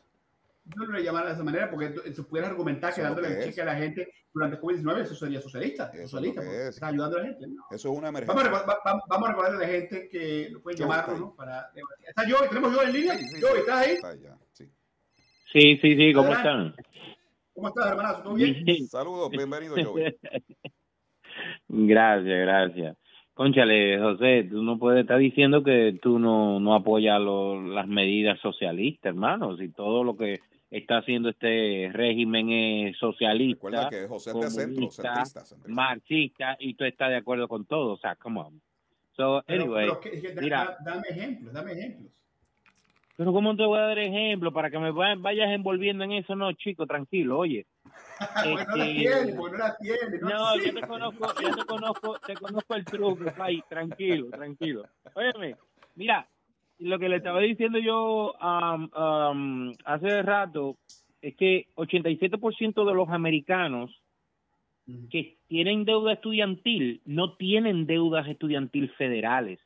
[0.65, 3.35] Yo no le llamara de esa manera porque tú, tú puedes argumentar que dándole que
[3.39, 5.91] el cheque a la gente durante COVID-19 eso sería socialista.
[5.95, 6.69] Eso socialista es.
[6.75, 7.47] está ayudando a la gente.
[7.49, 7.65] No.
[7.71, 8.43] Eso es una Vamos, a, emergencia.
[8.45, 11.35] recordar- va- va- vamos a recordarle a la gente que lo pueden está ¿no?
[11.35, 11.71] Para.
[12.07, 12.49] ¿Está Joey?
[12.49, 13.19] ¿Tenemos Joey en línea?
[13.19, 13.61] Sí, sí, Joey, sí.
[13.61, 13.93] ¿estás ahí?
[13.95, 14.65] Está allá, sí.
[15.53, 16.81] Sí, sí, sí, ¿cómo Adelante.
[16.81, 17.15] están?
[17.55, 18.23] ¿Cómo estás, hermanazo?
[18.23, 18.65] ¿Todo bien?
[18.65, 18.87] Bien.
[18.87, 20.17] Saludos, bienvenido, Joey.
[21.69, 22.97] Gracias, gracias.
[23.35, 28.39] Conchale, José, tú no puedes estar diciendo que tú no, no apoyas lo- las medidas
[28.41, 29.57] socialistas, hermano.
[29.57, 34.51] Si todo lo que está haciendo este régimen es socialista, Recuerda que José es de
[34.51, 35.45] centro, centrista.
[35.45, 35.73] centrista.
[35.73, 37.95] marxista, y tú estás de acuerdo con todo.
[37.95, 38.61] O sea, come on.
[39.13, 40.65] So, Pero, anyway, pero que- que- mira.
[40.65, 42.13] da- dame ejemplos, dame ejemplos.
[43.17, 46.35] pero ¿cómo te voy a dar ejemplo para que me va- vayas envolviendo en eso?
[46.35, 47.67] No, chico, tranquilo, oye.
[48.65, 50.19] Porque no la Este, tiene, no la tiene.
[50.21, 54.85] No, No, yo te conozco, yo te conozco, te conozco el truco, Pai, tranquilo, tranquilo.
[55.15, 55.57] Óyeme,
[55.97, 56.27] mira,
[56.81, 60.77] lo que le estaba diciendo yo am, am, hace rato
[61.23, 63.91] es que 87% de los americanos
[65.11, 69.61] que tienen deuda estudiantil no tienen deudas estudiantil federales.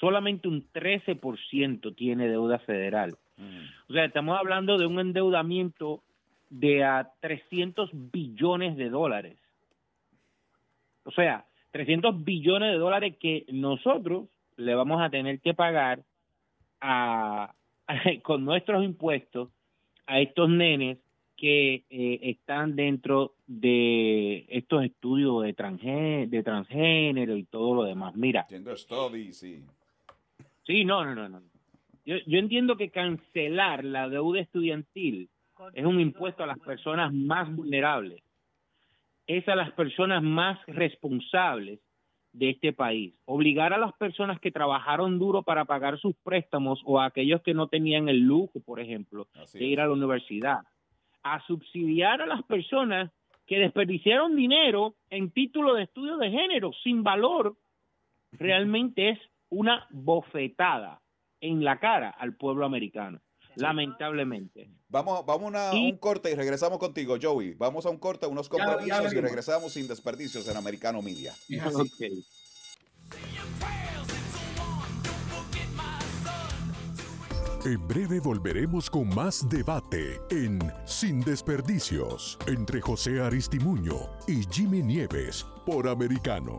[0.00, 3.16] Solamente un 13% tiene deuda federal.
[3.88, 6.02] O sea, estamos hablando de un endeudamiento
[6.48, 9.36] de a 300 billones de dólares.
[11.04, 16.02] O sea, 300 billones de dólares que nosotros le vamos a tener que pagar
[16.80, 17.54] a,
[18.22, 19.50] con nuestros impuestos
[20.06, 20.98] a estos nenes
[21.36, 28.14] que eh, están dentro de estos estudios de, transgé- de transgénero y todo lo demás.
[28.16, 29.62] Mira, Gender studies, sí.
[30.64, 31.42] Sí, no, no, no, no.
[32.04, 35.28] Yo, yo entiendo que cancelar la deuda estudiantil
[35.74, 38.22] es un impuesto a las personas más vulnerables,
[39.26, 41.80] es a las personas más responsables
[42.36, 43.14] de este país.
[43.24, 47.54] Obligar a las personas que trabajaron duro para pagar sus préstamos o a aquellos que
[47.54, 49.70] no tenían el lujo, por ejemplo, Así de es.
[49.72, 50.58] ir a la universidad,
[51.22, 53.10] a subsidiar a las personas
[53.46, 57.56] que desperdiciaron dinero en título de estudio de género sin valor,
[58.32, 59.18] realmente es
[59.48, 61.00] una bofetada
[61.40, 63.20] en la cara al pueblo americano,
[63.56, 64.70] lamentablemente.
[64.88, 67.54] Vamos, vamos a Y- un corte y regresamos contigo, Joey.
[67.54, 71.34] Vamos a un corte, unos compromisos y regresamos sin desperdicios en Americano Media.
[77.64, 85.44] En breve volveremos con más debate en Sin Desperdicios entre José Aristimuño y Jimmy Nieves
[85.64, 86.58] por Americano.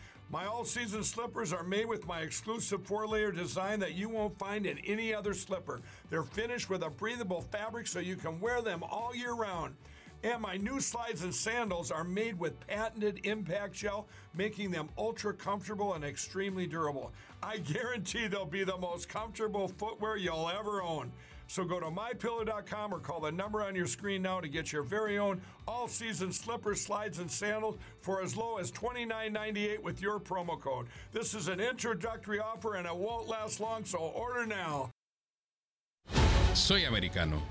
[0.31, 4.39] My all season slippers are made with my exclusive four layer design that you won't
[4.39, 5.81] find in any other slipper.
[6.09, 9.75] They're finished with a breathable fabric so you can wear them all year round.
[10.23, 15.33] And my new slides and sandals are made with patented impact gel, making them ultra
[15.33, 17.11] comfortable and extremely durable.
[17.43, 21.11] I guarantee they'll be the most comfortable footwear you'll ever own.
[21.51, 24.83] So go to mypillow.com or call the number on your screen now to get your
[24.83, 30.17] very own all season slippers, slides, and sandals for as low as $29.98 with your
[30.17, 30.87] promo code.
[31.11, 34.91] This is an introductory offer and it won't last long, so order now.
[36.53, 37.41] Soy americano.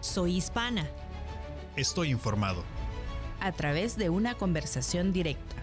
[0.00, 0.86] Soy hispana.
[1.74, 2.62] Estoy informado.
[3.40, 5.56] A través de una conversación directa.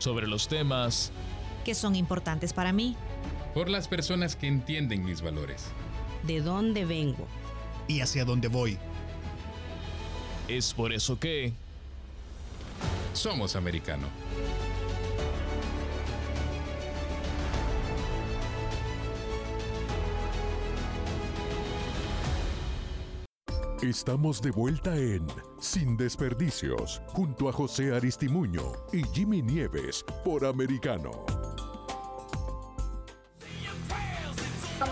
[0.00, 1.12] Sobre los temas
[1.64, 2.96] que son importantes para mí.
[3.54, 5.70] Por las personas que entienden mis valores.
[6.28, 7.26] De dónde vengo.
[7.86, 8.76] Y hacia dónde voy.
[10.46, 11.54] Es por eso que...
[13.14, 14.06] Somos americano.
[23.80, 25.26] Estamos de vuelta en
[25.58, 31.37] Sin Desperdicios, junto a José Aristimuño y Jimmy Nieves por Americano.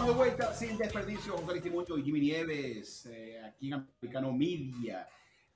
[0.07, 5.09] Estamos de vuelta sin desperdicio, José Aristimuño y Jimmy Nieves, eh, aquí en Americano Media.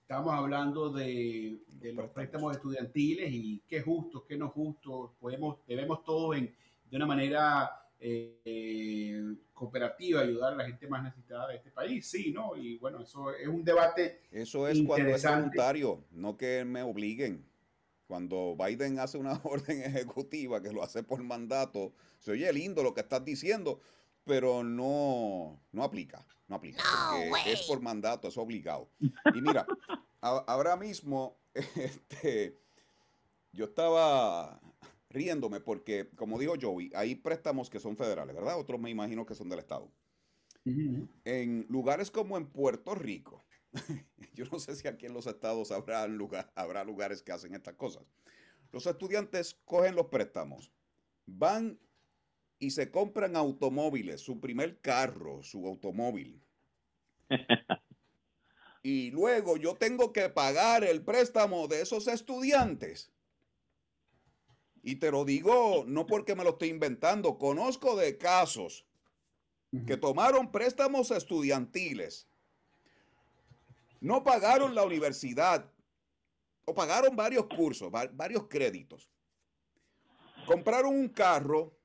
[0.02, 5.14] Estamos hablando de, de, los préstamos estudiantiles y qué justo, qué no justo.
[5.20, 6.52] Podemos, debemos todos en,
[6.90, 9.22] de una manera eh,
[9.54, 12.56] cooperativa ayudar a la gente más necesitada de este país, sí, ¿no?
[12.56, 14.22] Y bueno, eso es un debate.
[14.32, 17.48] Eso es cuando es voluntario, no que me obliguen.
[18.08, 22.92] Cuando Biden hace una orden ejecutiva que lo hace por mandato, se oye lindo lo
[22.92, 23.80] que estás diciendo,
[24.24, 26.82] pero no, no aplica, no aplica.
[27.28, 28.90] porque es por mandato, es obligado.
[28.98, 29.66] Y mira,
[30.22, 32.58] a, ahora mismo, este,
[33.52, 34.60] yo estaba
[35.08, 38.58] riéndome porque, como dijo Joey, hay préstamos que son federales, ¿verdad?
[38.58, 39.90] Otros me imagino que son del Estado.
[40.64, 41.08] Uh -huh.
[41.24, 43.42] En lugares como en Puerto Rico,
[44.34, 47.74] yo no sé si aquí en los estados habrá, lugar, habrá lugares que hacen estas
[47.74, 48.04] cosas.
[48.72, 50.70] Los estudiantes cogen los préstamos,
[51.26, 51.78] van
[52.60, 56.40] y se compran automóviles, su primer carro, su automóvil.
[58.82, 63.10] y luego yo tengo que pagar el préstamo de esos estudiantes.
[64.82, 68.86] Y te lo digo no porque me lo estoy inventando, conozco de casos
[69.86, 72.28] que tomaron préstamos estudiantiles,
[74.00, 75.70] no pagaron la universidad
[76.64, 79.08] o pagaron varios cursos, varios créditos,
[80.46, 81.79] compraron un carro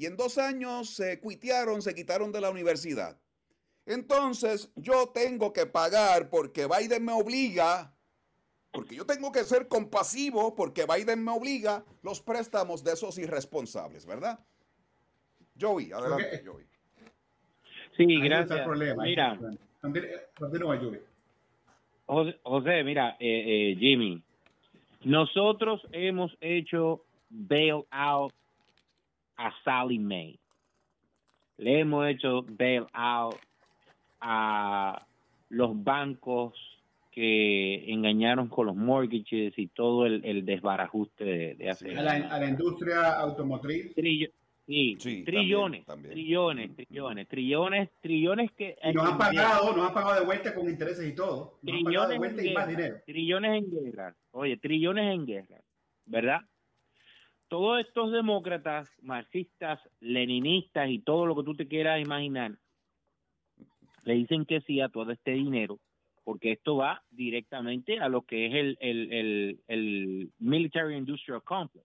[0.00, 3.20] y en dos años se cuitearon, se quitaron de la universidad.
[3.84, 7.94] Entonces yo tengo que pagar porque Biden me obliga
[8.72, 14.06] porque yo tengo que ser compasivo porque Biden me obliga los préstamos de esos irresponsables,
[14.06, 14.40] ¿verdad?
[15.60, 16.46] Joey, adelante, okay.
[16.46, 16.66] Joey.
[17.98, 18.64] Sí, Ahí gracias.
[18.64, 19.02] Problema.
[19.02, 19.38] Mira,
[20.38, 21.02] continúa, Joey.
[22.06, 24.22] José, José mira, eh, eh, Jimmy,
[25.04, 28.32] nosotros hemos hecho bail out
[29.40, 30.38] a Sally Mae.
[31.56, 33.36] Le hemos hecho bail out
[34.20, 35.04] a
[35.48, 36.54] los bancos
[37.10, 41.98] que engañaron con los mortgages y todo el, el desbarajuste de, de hacer.
[41.98, 43.94] A la, a la, industria automotriz.
[43.94, 44.28] Trillo,
[44.66, 46.12] sí, sí, trillones, también, también.
[46.12, 48.76] trillones, trillones, trillones, trillones que...
[48.84, 51.58] Y nos han pagado, nos han pagado de vuelta con intereses y todo.
[51.62, 52.96] Nos trillones de vuelta y guerra, más dinero.
[53.04, 54.14] Trillones en guerra.
[54.30, 55.60] Oye, trillones en guerra,
[56.06, 56.40] ¿verdad?
[57.50, 62.52] Todos estos demócratas, marxistas, leninistas y todo lo que tú te quieras imaginar,
[64.04, 65.78] le dicen que sí a todo este dinero
[66.30, 71.84] porque esto va directamente a lo que es el, el, el, el Military Industrial Complex,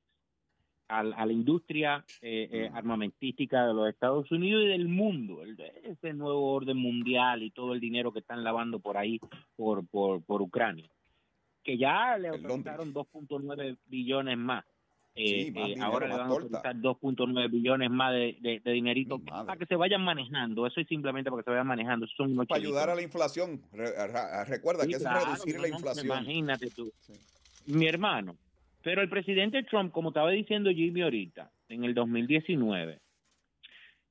[0.87, 5.59] a, a la industria eh, eh, armamentística de los Estados Unidos y del mundo, el,
[5.83, 9.19] ese nuevo orden mundial y todo el dinero que están lavando por ahí
[9.55, 10.91] por, por, por Ucrania,
[11.63, 14.63] que ya le autorizaron 2.9 billones más.
[15.17, 16.57] Eh, Sí, más eh, dinero, ahora le van a torta.
[16.57, 20.67] autorizar 2.9 billones más de, de, de dinerito para que se vayan manejando.
[20.67, 22.05] Eso es simplemente para que se vayan manejando.
[22.07, 23.61] Son Para ayudar a la inflación.
[23.71, 26.05] Re- a- a- recuerda Sí, que es claro, reducir no, la inflación.
[26.05, 26.91] Imagínate tú.
[27.67, 28.35] Mi hermano.
[28.83, 32.99] Pero el presidente Trump, como estaba diciendo Jimmy ahorita, en el 2019,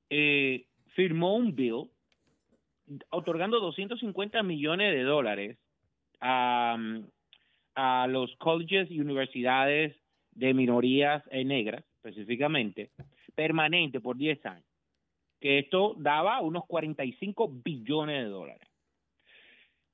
[0.09, 0.65] eh,
[0.95, 1.89] firmó un bill
[3.11, 5.57] otorgando 250 millones de dólares
[6.19, 6.77] a,
[7.75, 9.95] a los colleges y universidades
[10.35, 12.91] de minorías eh, negras, específicamente,
[13.33, 14.65] permanente por 10 años.
[15.39, 18.69] Que esto daba unos 45 billones de dólares.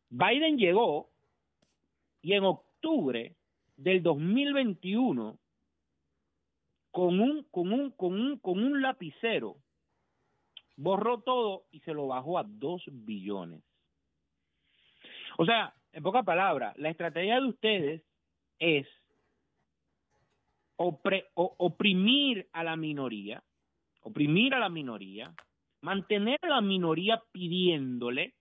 [0.10, 1.10] Biden llegó
[2.21, 3.36] y en octubre
[3.77, 5.38] del 2021
[6.91, 9.55] con un con un con un con un lapicero
[10.76, 13.63] borró todo y se lo bajó a 2 billones.
[15.38, 18.03] O sea, en pocas palabras, la estrategia de ustedes
[18.59, 18.88] es
[20.84, 23.43] opre- o- oprimir a la minoría,
[24.01, 25.34] oprimir a la minoría,
[25.82, 28.34] mantener a la minoría pidiéndole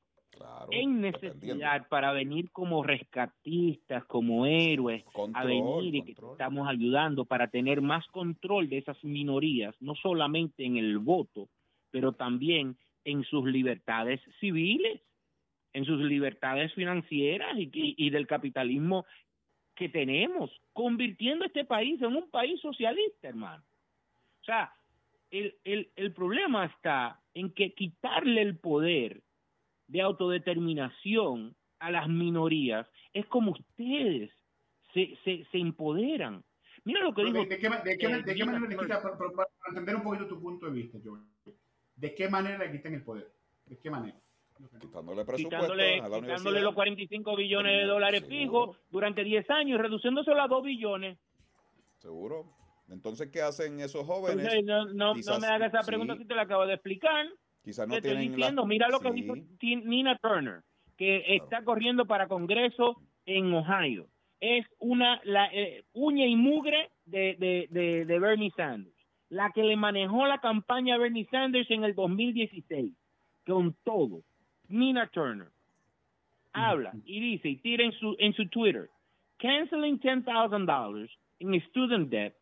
[0.70, 7.48] en necesidad para venir como rescatistas, como héroes, a venir y que estamos ayudando para
[7.48, 11.48] tener más control de esas minorías, no solamente en el voto,
[11.90, 15.00] pero también en sus libertades civiles,
[15.72, 19.04] en sus libertades financieras y, y del capitalismo
[19.80, 23.64] que tenemos, convirtiendo este país en un país socialista, hermano.
[24.42, 24.74] O sea,
[25.30, 29.22] el, el, el problema está en que quitarle el poder
[29.86, 34.30] de autodeterminación a las minorías es como ustedes
[34.92, 36.44] se, se, se empoderan.
[36.84, 37.38] Mira lo que digo.
[37.46, 40.42] ¿De, qué, de qué, de qué manera le quitan, para, para, entender un poquito tu
[40.42, 41.22] punto de vista, Joey,
[41.96, 43.32] ¿de qué manera le quitan el poder?
[43.64, 44.20] ¿De qué manera?
[44.80, 49.78] Quitándole presupuesto quitándole, a la quitándole los 45 billones de dólares fijos durante 10 años
[49.78, 51.18] y reduciéndoselo a 2 billones.
[51.98, 52.46] Seguro.
[52.88, 54.52] Entonces, ¿qué hacen esos jóvenes?
[54.52, 56.22] Entonces, no, no, Quizás, no, me hagas esa pregunta sí.
[56.22, 57.26] si te la acabo de explicar.
[57.62, 58.68] Quizás no te tienen estoy diciendo, la...
[58.68, 59.04] mira lo sí.
[59.04, 59.34] que dijo
[59.84, 60.62] Nina Turner,
[60.96, 61.44] que claro.
[61.44, 62.96] está corriendo para Congreso
[63.26, 64.08] en Ohio.
[64.40, 68.96] Es una la, eh, uña y mugre de, de, de, de Bernie Sanders,
[69.28, 72.92] la que le manejó la campaña a Bernie Sanders en el 2016,
[73.46, 74.22] con todo.
[74.70, 75.48] Nina Turner
[76.52, 78.88] habla y dice y tira en su, en su Twitter,
[79.38, 81.08] canceling $10,000
[81.40, 82.34] in student debt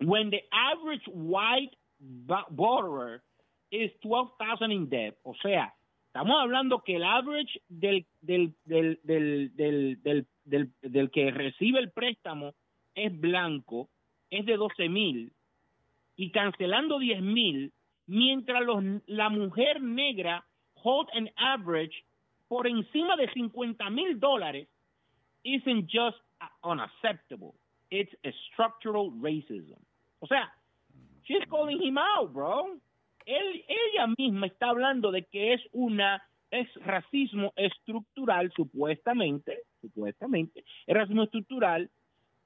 [0.00, 1.74] when the average white
[2.50, 3.22] borrower
[3.70, 5.16] is 12,000 in debt.
[5.24, 5.72] O sea,
[6.08, 11.78] estamos hablando que el average del, del, del, del, del, del, del, del que recibe
[11.78, 12.54] el préstamo
[12.94, 13.88] es blanco,
[14.30, 15.32] es de 12 mil,
[16.16, 17.72] y cancelando 10 mil,
[18.06, 20.44] mientras los, la mujer negra
[20.82, 22.04] hold an average
[22.48, 24.66] por encima de 50 mil dólares
[25.44, 26.16] isn't just
[26.62, 27.54] unacceptable.
[27.90, 29.78] It's a structural racism.
[30.20, 30.50] O sea,
[31.24, 32.76] she's calling him out, bro.
[33.26, 41.24] Ella misma está hablando de que es una es racismo estructural, supuestamente, supuestamente, es racismo
[41.24, 41.90] estructural,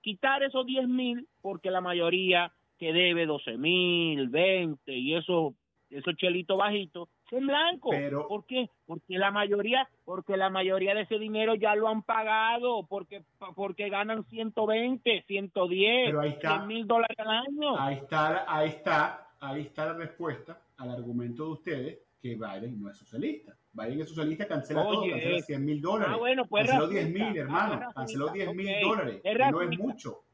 [0.00, 5.54] quitar esos 10 mil porque la mayoría que debe 12 mil, 20 y eso,
[5.90, 7.90] esos chelitos bajitos, en blanco.
[7.90, 8.70] Pero, ¿Por qué?
[8.86, 13.22] Porque la mayoría, porque la mayoría de ese dinero ya lo han pagado, porque
[13.54, 17.78] porque ganan 120, 110, 100 mil dólares al año.
[17.78, 22.90] Ahí está, ahí está, ahí está la respuesta al argumento de ustedes que Biden no
[22.90, 23.56] es socialista.
[23.72, 26.14] Biden es socialista, cancela Oye, todo, cancela 100 mil dólares.
[26.14, 27.08] Ah, bueno, pues canceló racista.
[27.08, 27.80] 10 mil, hermano.
[27.82, 29.22] Ah, canceló 10 mil dólares.
[29.50, 30.24] No es mucho.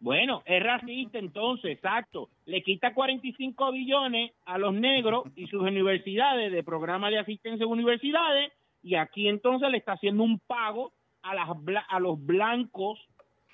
[0.00, 2.30] Bueno, es racista entonces, exacto.
[2.46, 7.70] Le quita 45 billones a los negros y sus universidades de programa de asistencia en
[7.70, 8.50] universidades
[8.82, 10.92] y aquí entonces le está haciendo un pago
[11.22, 11.48] a, las,
[11.90, 12.98] a los blancos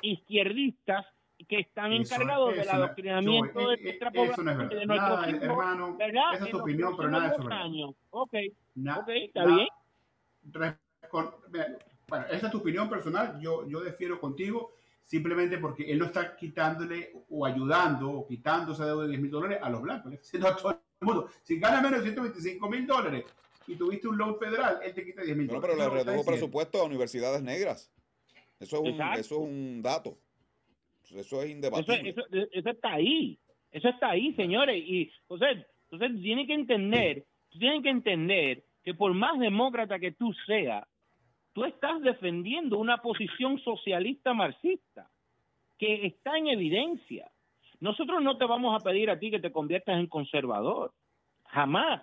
[0.02, 1.04] izquierdistas
[1.48, 4.68] que están Eso- encargados del eso no- adoctrinamiento de eh, nuestra eh, no población, verdad.
[4.70, 6.34] de Nada, hermano, ¿verdad?
[6.34, 7.90] esa es tu opinión, pero nada de eso años.
[8.10, 8.34] Ok,
[8.76, 9.68] Na- ok, está na- bien.
[10.52, 10.76] Re-
[11.10, 11.66] con- mira,
[12.08, 14.75] bueno, esa es tu opinión personal, yo, yo defiero contigo
[15.06, 19.30] simplemente porque él no está quitándole o ayudando o quitando esa deuda de 10 mil
[19.30, 22.68] dólares a los blancos, le está a todo el mundo, si gana menos de 125
[22.68, 23.24] mil dólares
[23.68, 25.76] y tuviste un loan federal, él te quita 10 mil No, dólares.
[25.78, 27.90] pero le redujo presupuesto a universidades negras.
[28.58, 29.20] Eso es un, Exacto.
[29.20, 30.18] eso es un dato.
[31.14, 32.10] Eso es indebatible.
[32.10, 33.38] eso, eso está ahí.
[33.70, 34.82] Eso está ahí, señores.
[34.84, 40.32] Y entonces, entonces tienen que entender, tienen que entender que por más demócrata que tú
[40.46, 40.84] seas,
[41.56, 45.08] tú estás defendiendo una posición socialista marxista
[45.78, 47.30] que está en evidencia.
[47.80, 50.92] Nosotros no te vamos a pedir a ti que te conviertas en conservador,
[51.44, 52.02] jamás.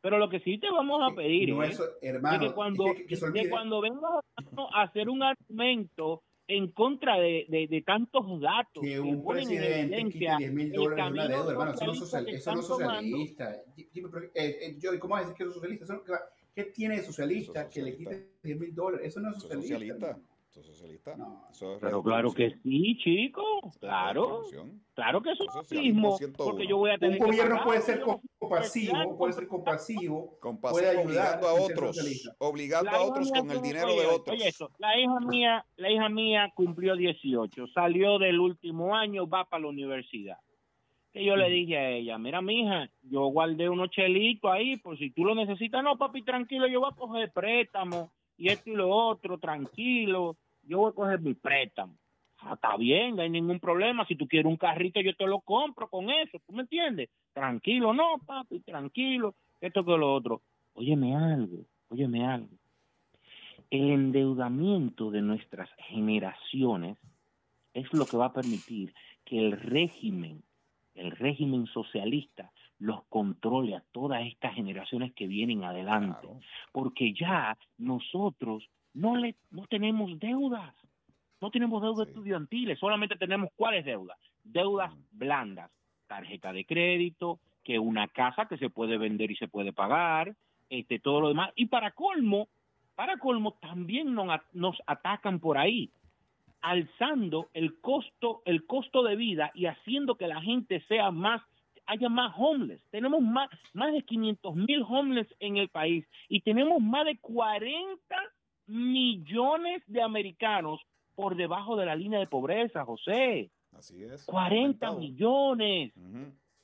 [0.00, 2.84] Pero lo que sí te vamos a pedir No, es eso, hermano, de que cuando,
[2.86, 3.50] que- que- que se de olvide.
[3.50, 4.12] cuando vengas
[4.72, 9.48] a hacer un argumento en contra de, de, de tantos datos que un ponen en
[9.48, 13.16] presidente evidencia quite 10 mil dólares una deuda, hermano, eso no es, socialista tomando.
[14.10, 15.84] pero, eh, eh, ¿cómo vas a decir que es socialista?
[15.84, 16.02] Eso no-
[16.56, 19.08] ¿Qué tiene de socialista, que le quite 10 mil dólares?
[19.08, 19.74] Eso no es socialista.
[19.74, 20.06] socialista.
[20.06, 20.24] hermano.
[20.48, 21.16] Eso es socialista.
[21.16, 21.48] No.
[21.50, 23.42] Eso es Pero claro que sí, chico,
[23.78, 24.40] claro,
[24.94, 26.50] claro que eso es socialismo, socialismo 101.
[26.50, 30.80] porque yo voy a Un tener que gobierno puede ser compasivo, puede ser compasivo, Compasivo,
[30.80, 32.34] puede ayudar obligando a otros.
[32.38, 34.34] Obligando a otros con el dinero oye, de otros.
[34.34, 39.44] Oye, eso, la hija mía, la hija mía cumplió 18, salió del último año, va
[39.44, 40.38] para la universidad.
[41.16, 45.08] Que yo le dije a ella, mira, mija, yo guardé unos chelitos ahí, por si
[45.12, 45.82] tú lo necesitas.
[45.82, 50.76] No, papi, tranquilo, yo voy a coger préstamo y esto y lo otro, tranquilo, yo
[50.76, 51.96] voy a coger mi préstamo.
[52.40, 54.04] Ah, está bien, no hay ningún problema.
[54.04, 57.08] Si tú quieres un carrito, yo te lo compro con eso, ¿tú me entiendes?
[57.32, 60.42] Tranquilo, no, papi, tranquilo, esto que lo otro.
[60.74, 62.58] Óyeme algo, óyeme algo.
[63.70, 66.98] El endeudamiento de nuestras generaciones
[67.72, 68.92] es lo que va a permitir
[69.24, 70.42] que el régimen,
[70.96, 76.28] el régimen socialista, los controle a todas estas generaciones que vienen adelante,
[76.72, 80.74] porque ya nosotros no le no tenemos deudas,
[81.40, 85.70] no tenemos deudas estudiantiles, solamente tenemos cuáles deudas, deudas blandas,
[86.06, 90.34] tarjeta de crédito, que una casa que se puede vender y se puede pagar,
[90.70, 91.50] este todo lo demás.
[91.56, 92.48] Y para colmo,
[92.94, 95.90] para colmo también nos, nos atacan por ahí
[96.66, 101.40] alzando el costo el costo de vida y haciendo que la gente sea más
[101.86, 102.82] haya más homeless.
[102.90, 108.16] Tenemos más, más de 500 mil homeless en el país y tenemos más de 40
[108.66, 110.80] millones de americanos
[111.14, 113.48] por debajo de la línea de pobreza, José.
[113.72, 114.24] Así es.
[114.24, 115.92] 40 millones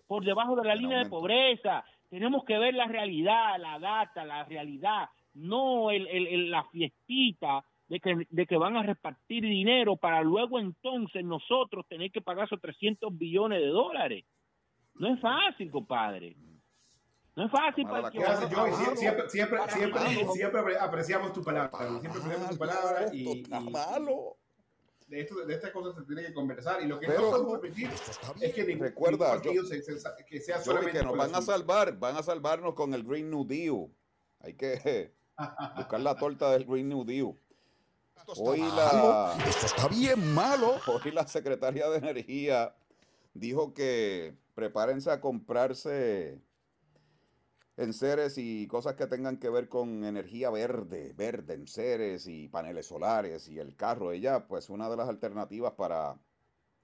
[0.08, 1.84] por debajo de la línea de pobreza.
[2.10, 8.00] Tenemos que ver la realidad, la data, la realidad, no el, el, la fiestita de
[8.00, 12.58] que, de que van a repartir dinero para luego entonces nosotros tener que pagar esos
[12.58, 14.24] 300 billones de dólares.
[14.94, 16.34] No es fácil, compadre.
[17.36, 21.70] No es fácil para que siempre, siempre, siempre, siempre, siempre, apreciamos tu palabra.
[22.00, 24.38] Siempre apreciamos tu palabra y, y malo.
[25.06, 27.90] De, esto, de estas cosas se tiene que conversar y lo que no podemos permitir
[28.40, 31.98] es que ningún, recuerda ningún se, se, que sea solamente que nos van a salvar,
[31.98, 33.90] van a salvarnos con el Green New Deal.
[34.40, 35.12] Hay que
[35.76, 37.34] buscar la torta del Green New Deal.
[38.36, 40.76] Hoy la, esto está bien malo.
[40.86, 42.74] Hoy la secretaria de Energía
[43.34, 46.40] dijo que prepárense a comprarse
[47.76, 53.48] enseres y cosas que tengan que ver con energía verde, verde, enseres y paneles solares
[53.48, 54.12] y el carro.
[54.12, 56.18] Ella, pues una de las alternativas para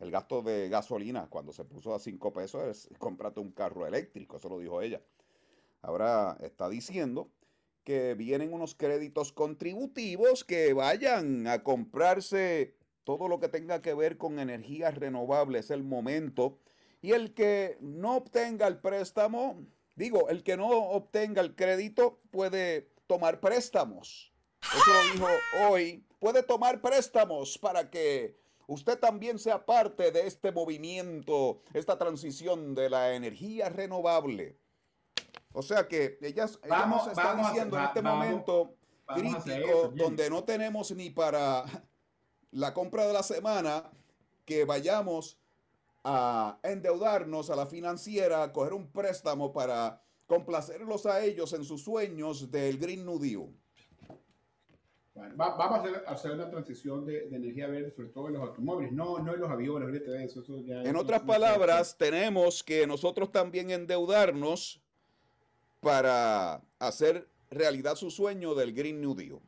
[0.00, 4.36] el gasto de gasolina cuando se puso a 5 pesos es cómprate un carro eléctrico,
[4.36, 5.00] eso lo dijo ella.
[5.82, 7.30] Ahora está diciendo
[7.88, 14.18] que vienen unos créditos contributivos que vayan a comprarse todo lo que tenga que ver
[14.18, 16.58] con energías renovables, el momento.
[17.00, 19.64] Y el que no obtenga el préstamo,
[19.96, 24.34] digo, el que no obtenga el crédito puede tomar préstamos.
[24.60, 25.26] Eso lo dijo
[25.70, 26.04] hoy.
[26.18, 28.36] Puede tomar préstamos para que
[28.66, 34.58] usted también sea parte de este movimiento, esta transición de la energía renovable.
[35.52, 38.74] O sea que ellas, vamos, nos están diciendo en este momento
[39.14, 41.64] crítico, donde no tenemos ni para
[42.52, 43.90] la compra de la semana,
[44.44, 45.38] que vayamos
[46.04, 51.82] a endeudarnos a la financiera, a coger un préstamo para complacerlos a ellos en sus
[51.82, 53.48] sueños del Green New Deal.
[55.34, 59.18] vamos a hacer, hacer, una transición de, energía verde, sobre todo en los automóviles, no,
[59.18, 60.02] no en los aviones.
[60.02, 64.82] Eso, en otras palabras, tenemos que nosotros también endeudarnos
[65.88, 69.40] para hacer realidad su sueño del Green New Deal.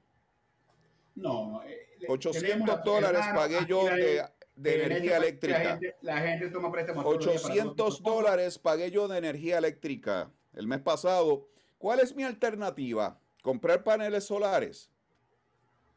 [1.15, 1.61] No, no.
[2.09, 4.25] 800 eh, dólares pagué yo de,
[4.65, 5.79] energía eléctrica.
[6.01, 7.05] La gente, toma préstamos.
[7.05, 11.47] 800 dólares pagué yo de energía eléctrica el mes pasado.
[11.77, 13.19] ¿Cuál es mi alternativa?
[13.43, 14.91] Comprar paneles solares,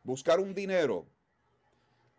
[0.04, 1.06] buscar un dinero,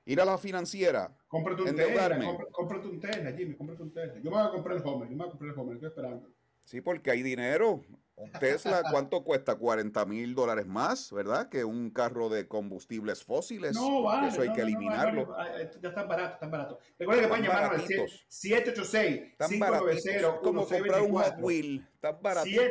[0.06, 2.24] ir a la financiera, cómprate un endeudarme.
[2.24, 4.14] Tesla, cómprate un Tesla, Jimmy, cómprate un Tesla.
[4.14, 5.88] Yo me voy a comprar el Homer, yo me voy a comprar el Homer, estoy
[5.88, 6.30] esperando.
[6.64, 7.82] Sí, porque hay dinero.
[8.16, 9.54] Un Tesla, ¿cuánto cuesta?
[9.56, 11.48] 40 mil dólares más, ¿verdad?
[11.48, 13.74] Que un carro de combustibles fósiles.
[13.74, 14.28] No, vale.
[14.28, 15.34] Eso hay que eliminarlo.
[15.82, 16.78] ya están baratos, están baratos.
[16.96, 20.40] Recuerden que pueden llamar al 786-590.
[20.42, 21.84] como comprar un Hot Wheel.
[21.94, 22.64] Están baratitos.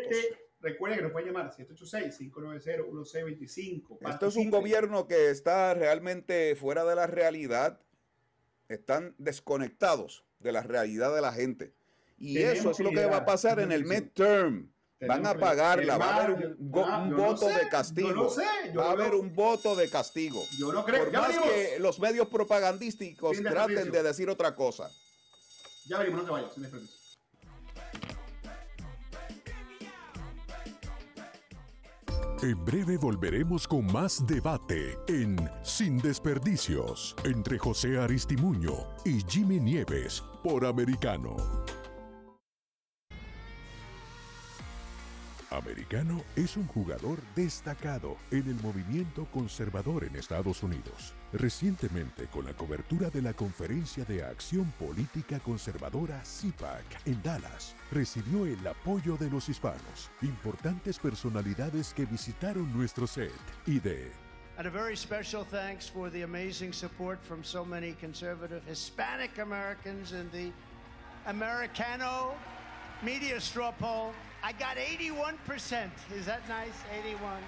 [0.62, 3.98] Recuerden que nos pueden llamar 786-590-1625.
[4.10, 7.82] Esto es un gobierno que está realmente fuera de la realidad.
[8.70, 11.74] Están desconectados de la realidad de la gente.
[12.18, 14.73] Y eso es lo que va a pasar en el midterm.
[15.08, 18.36] Van a pagarla, va a haber un, voto de castigo.
[18.78, 20.44] va a haber un voto de castigo.
[20.58, 21.06] Yo no creo.
[21.06, 24.90] Por más que los medios propagandísticos traten de decir otra cosa.
[25.86, 26.64] Ya veremos, no te vayas, sin
[32.44, 38.74] En breve volveremos con más debate en Sin Desperdicios entre José Aristimuño
[39.06, 41.38] y Jimmy Nieves por Americano.
[45.56, 51.14] Americano es un jugador destacado en el movimiento conservador en Estados Unidos.
[51.32, 58.46] Recientemente, con la cobertura de la Conferencia de Acción Política Conservadora CIPAC en Dallas, recibió
[58.46, 63.32] el apoyo de los hispanos, importantes personalidades que visitaron nuestro set
[63.66, 64.12] y de
[64.56, 70.14] And a very special thanks for the amazing support from so many conservative Hispanic Americans
[70.32, 70.52] the
[71.26, 72.36] Americano
[73.02, 74.14] media straw poll.
[74.44, 75.90] I got 81%.
[76.14, 76.76] Is that nice?
[76.92, 77.40] 81.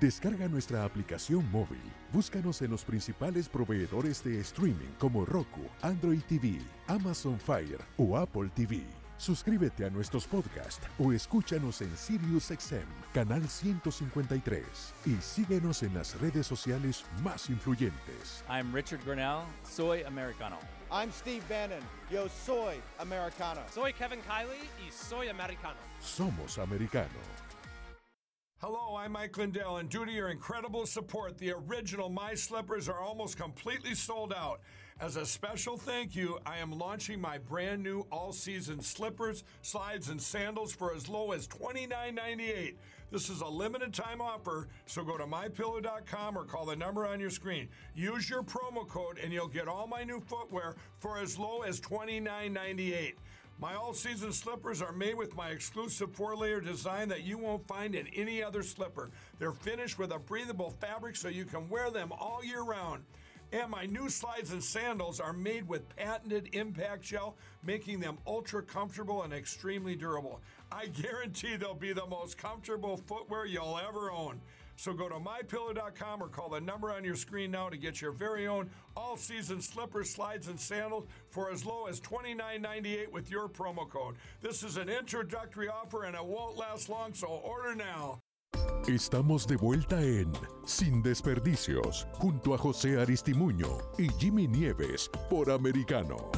[0.00, 1.80] Descarga nuestra aplicación móvil.
[2.12, 6.58] Búscanos en los principales proveedores de streaming como Roku, Android TV,
[6.88, 8.97] Amazon Fire o Apple TV.
[9.18, 14.64] Suscríbete a nuestros podcasts o escúchanos en SiriusXM, canal 153,
[15.06, 18.44] y síguenos en las redes sociales más influyentes.
[18.48, 20.58] I'm Richard Grinnell, soy americano.
[20.92, 21.82] I'm Steve Bannon.
[22.10, 23.60] Yo soy americano.
[23.74, 25.80] Soy Kevin Kiley y soy americano.
[26.00, 27.08] Somos americano.
[28.60, 33.00] Hello, I'm Mike Lindell, and due to your incredible support, the original My Slippers are
[33.00, 34.60] almost completely sold out.
[35.00, 40.08] As a special thank you, I am launching my brand new all season slippers, slides,
[40.08, 42.74] and sandals for as low as $29.98.
[43.12, 47.20] This is a limited time offer, so go to mypillow.com or call the number on
[47.20, 47.68] your screen.
[47.94, 51.80] Use your promo code, and you'll get all my new footwear for as low as
[51.80, 53.14] $29.98.
[53.60, 57.66] My all season slippers are made with my exclusive four layer design that you won't
[57.68, 59.10] find in any other slipper.
[59.38, 63.04] They're finished with a breathable fabric so you can wear them all year round.
[63.50, 68.62] And my new slides and sandals are made with patented impact gel, making them ultra
[68.62, 70.40] comfortable and extremely durable.
[70.70, 74.40] I guarantee they'll be the most comfortable footwear you'll ever own.
[74.76, 78.12] So go to mypillow.com or call the number on your screen now to get your
[78.12, 83.88] very own all-season slippers, slides, and sandals for as low as $29.98 with your promo
[83.88, 84.16] code.
[84.40, 88.20] This is an introductory offer and it won't last long, so order now.
[88.86, 90.32] Estamos de vuelta en
[90.64, 96.30] Sin Desperdicios, junto a José Aristimuño y Jimmy Nieves por Americano.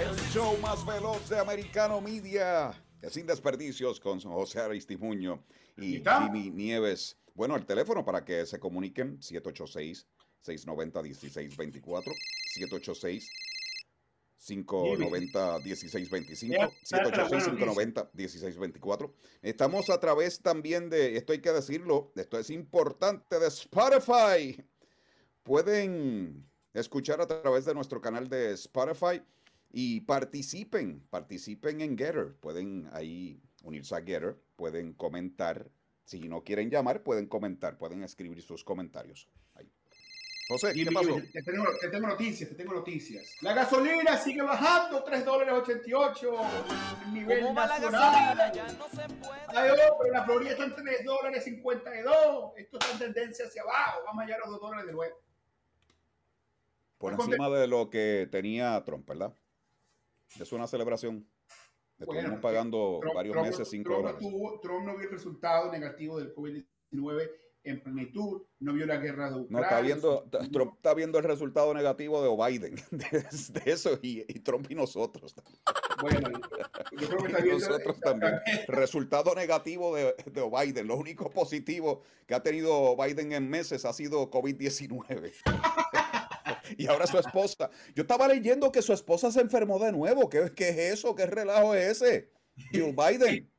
[0.00, 2.72] El show más veloz de Americano Media.
[3.08, 5.44] Sin desperdicios con José Aristimuño
[5.76, 7.16] y Jimmy Nieves.
[7.34, 12.12] Bueno, el teléfono para que se comuniquen, 786-690-1624,
[14.46, 19.10] 786-590-1625, 786-590-1624.
[19.42, 24.62] Estamos a través también de, esto hay que decirlo, esto es importante, de Spotify.
[25.42, 29.20] Pueden escuchar a través de nuestro canal de Spotify
[29.72, 32.34] y participen, participen en Getter.
[32.40, 35.70] Pueden ahí unirse a Getter, pueden comentar.
[36.04, 39.28] Si no quieren llamar, pueden comentar, pueden escribir sus comentarios.
[39.54, 39.68] Ahí.
[40.48, 41.16] José, ¿qué pasó?
[41.32, 43.34] Te tengo, te tengo noticias, te tengo noticias.
[43.42, 46.32] La gasolina sigue bajando, 3 dólares 88.
[47.12, 48.36] Nivel ¿Cómo va la nacional.
[48.36, 48.52] gasolina?
[48.52, 49.40] Ya no se puede.
[49.48, 52.52] Ay, oh, pero la Florida está en 3 dólares 52.
[52.58, 54.00] Esto está en tendencia hacia abajo.
[54.06, 55.16] Vamos allá a los 2 dólares de nuevo.
[56.98, 59.34] Por encima de lo que tenía Trump, ¿verdad?
[60.40, 61.26] Es una celebración.
[61.98, 64.28] Estuvimos Bueno, pagando Trump- varios Trump- meses, 5 Trump no dólares.
[64.30, 67.30] tuvo- Trump no vio el resultado negativo del COVID-19
[67.66, 69.58] en plenitud, no vio la guerra de Ucrania.
[69.58, 74.20] No, está viendo, Trump está viendo el resultado negativo de Biden, de, de eso, y,
[74.28, 75.34] y Trump y nosotros.
[76.00, 76.30] Bueno,
[76.92, 78.34] yo creo que está viendo nosotros también.
[78.68, 80.86] Resultado negativo de, de Biden.
[80.86, 85.32] Lo único positivo que ha tenido Biden en meses ha sido COVID-19.
[86.78, 87.70] y ahora su esposa.
[87.94, 90.28] Yo estaba leyendo que su esposa se enfermó de nuevo.
[90.28, 91.14] ¿Qué, qué es eso?
[91.14, 92.30] ¿Qué relajo es ese?
[92.70, 93.50] Jill Biden.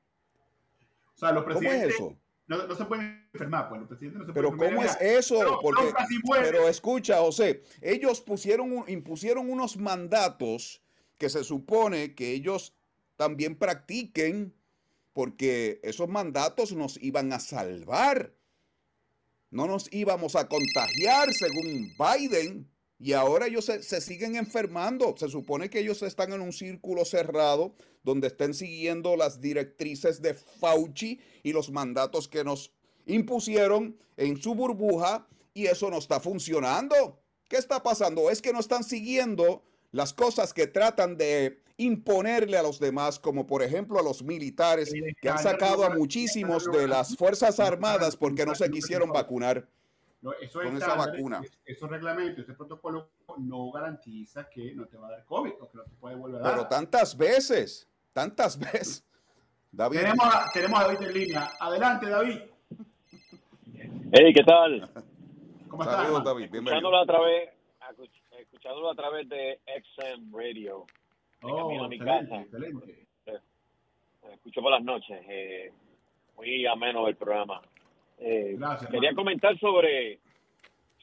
[1.15, 2.17] O sea, los ¿Cómo es presidentes eso?
[2.47, 5.37] No, no se pueden enfermar, pues los presidentes no se Pero ¿cómo es eso?
[5.39, 5.93] Pero Porque,
[6.41, 10.81] pero escucha, José, ellos pusieron, un- impusieron unos mandatos
[11.17, 12.73] que se supone que ellos
[13.17, 14.53] también practiquen
[15.11, 18.33] porque esos mandatos nos iban a salvar.
[19.49, 22.69] No nos íbamos a contagiar según Biden.
[22.99, 25.15] Y ahora ellos se, se siguen enfermando.
[25.17, 30.33] Se supone que ellos están en un círculo cerrado donde estén siguiendo las directrices de
[30.33, 32.71] Fauci y los mandatos que nos
[33.05, 37.19] impusieron en su burbuja y eso no está funcionando.
[37.47, 38.29] ¿Qué está pasando?
[38.29, 43.45] Es que no están siguiendo las cosas que tratan de imponerle a los demás, como
[43.45, 44.91] por ejemplo a los militares
[45.21, 49.67] que han sacado a muchísimos de las Fuerzas Armadas porque no se quisieron vacunar.
[50.21, 51.41] No, eso con es esa vacuna.
[51.43, 55.69] es- Esos reglamentos, ese protocolo no garantiza que no te va a dar COVID o
[55.69, 56.55] que no te puede volver a dar.
[56.55, 59.03] Pero tantas veces, tantas veces.
[59.71, 61.49] David, Tenemos a, tenemos a David en línea.
[61.59, 62.39] Adelante, David.
[64.11, 64.89] Hey, ¿qué tal?
[65.69, 66.23] ¿Cómo Saludos, estás?
[66.23, 66.75] David, bienvenido.
[66.77, 67.49] Escuchándolo a través,
[68.39, 70.85] escuchándolo a través de XM Radio.
[71.41, 72.41] De Oh, camino a mi excelente, casa.
[72.41, 73.05] excelente.
[74.33, 75.21] Escucho por las noches.
[75.29, 75.71] eh,
[76.35, 77.61] muy ameno el programa.
[78.19, 80.19] Eh, Gracias, quería comentar sobre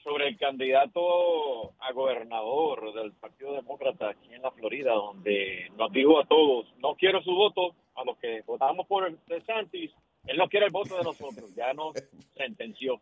[0.02, 6.20] sobre el candidato a gobernador del Partido Demócrata aquí en la Florida, donde nos dijo
[6.20, 9.90] a todos, no quiero su voto, a los que votamos por DeSantis,
[10.26, 11.94] él no quiere el voto de nosotros, ya nos
[12.36, 13.00] sentenció.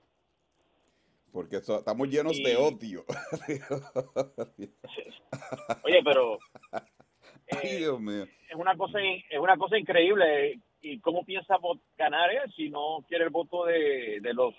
[1.33, 3.05] porque so- estamos llenos de odio.
[5.85, 6.39] Oye, pero
[7.51, 8.25] Ay, Dios mío.
[8.49, 11.57] es una cosa es una cosa increíble y cómo piensa
[11.97, 14.55] ganar él si no quiere el voto de, de los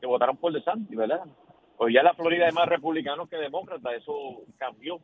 [0.00, 1.20] que votaron por DeSantis, ¿verdad?
[1.76, 5.00] Pues ya la Florida hay más republicanos que demócratas, eso cambió.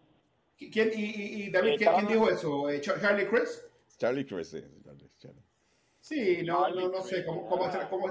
[0.58, 2.68] ¿Quién, y, y, y David, ¿quién, quién dijo eso?
[2.70, 3.66] Eh, Char- ¿Charlie Chris?
[3.98, 4.60] Charlie Chris, sí.
[4.84, 5.42] Charlie, Charlie.
[6.00, 7.24] Sí, no, no, no sé.
[7.24, 8.06] Como, como, como,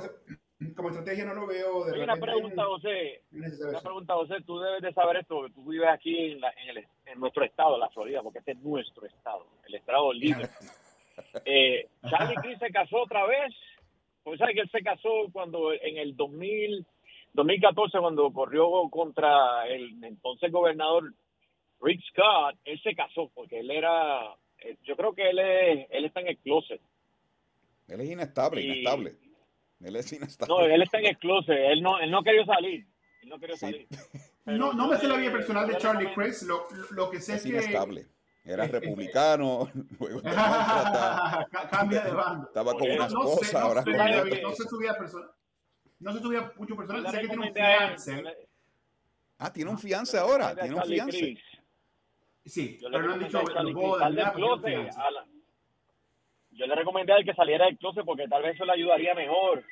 [0.75, 3.23] como estrategia no lo veo de Oye, una pregunta, José.
[3.31, 4.35] Una pregunta, José.
[4.45, 5.35] Tú debes de saber esto.
[5.35, 8.51] porque Tú vives aquí en, la- en, el, en nuestro estado, la Florida, porque este
[8.53, 10.47] es nuestro estado, el estado libre.
[11.45, 13.53] Eh, Charlie Cris se casó otra vez.
[14.23, 16.85] Pues sabes que él se casó cuando en el 2000,
[17.33, 21.13] 2014, cuando corrió contra el entonces gobernador
[21.81, 26.05] Rick Scott, él se casó porque él era, eh, yo creo que él es, él
[26.05, 26.81] está en el closet.
[27.87, 29.15] Él es inestable, Y- inestable.
[29.83, 30.53] Él es inestable.
[30.55, 31.57] No, él está en el closet.
[31.71, 32.83] Él no, él no quería salir.
[33.21, 33.59] Él no quería Sí.
[33.59, 33.87] salir.
[34.45, 36.09] No, no me sé la vida personal de Charlie.
[36.47, 38.05] Lo, lo que sé Es es que inestable.
[38.45, 39.69] Era republicano,
[39.99, 42.45] luego Ca- cambia de banda.
[42.47, 44.41] estaba con una No sé, no ahora sé, con David, otra.
[44.49, 45.29] no sé su vida personal.
[45.99, 47.09] No sé su vida mucho personal.
[47.11, 48.23] Sé que tiene un fiance.
[49.37, 51.37] Ah, tiene un fiance ahora, tiene un fiance.
[52.45, 54.23] Sí, Yo le pero no han recomendé dicho a Charlie los Cris, bodas, sal del
[54.23, 54.81] nada, pero tiene un closet.
[54.93, 54.99] fiance.
[55.01, 55.25] a la-
[56.51, 59.13] Yo le recomendé a él que saliera del closet porque tal vez eso le ayudaría
[59.15, 59.63] mejor.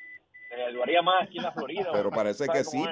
[0.56, 1.90] Le ayudaría más aquí en la Florida.
[1.92, 2.84] Pero parece ¿Sabe que sí.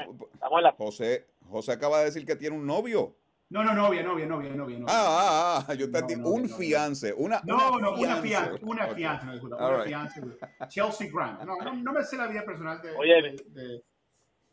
[0.78, 3.16] José, José acaba de decir que tiene un novio.
[3.52, 4.80] No, no, novia, novia, novia, novia.
[4.80, 4.86] novia.
[4.90, 6.16] Ah, ah, ah, yo entendí.
[6.16, 6.56] No, no, un no, no.
[6.58, 7.14] fiance.
[7.14, 8.28] Una, No, no, una fiance.
[8.28, 8.96] fianza, una Ok.
[8.96, 9.88] fianza, no, disculpa, All una right.
[9.88, 10.68] fianza.
[10.70, 11.42] Chelsea Grant.
[11.44, 13.82] No, no, no me sé la vida personal de, Oye, de, de, de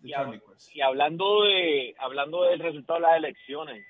[0.03, 0.75] y, Charlie Chris.
[0.75, 3.87] y hablando de hablando del resultado de las elecciones,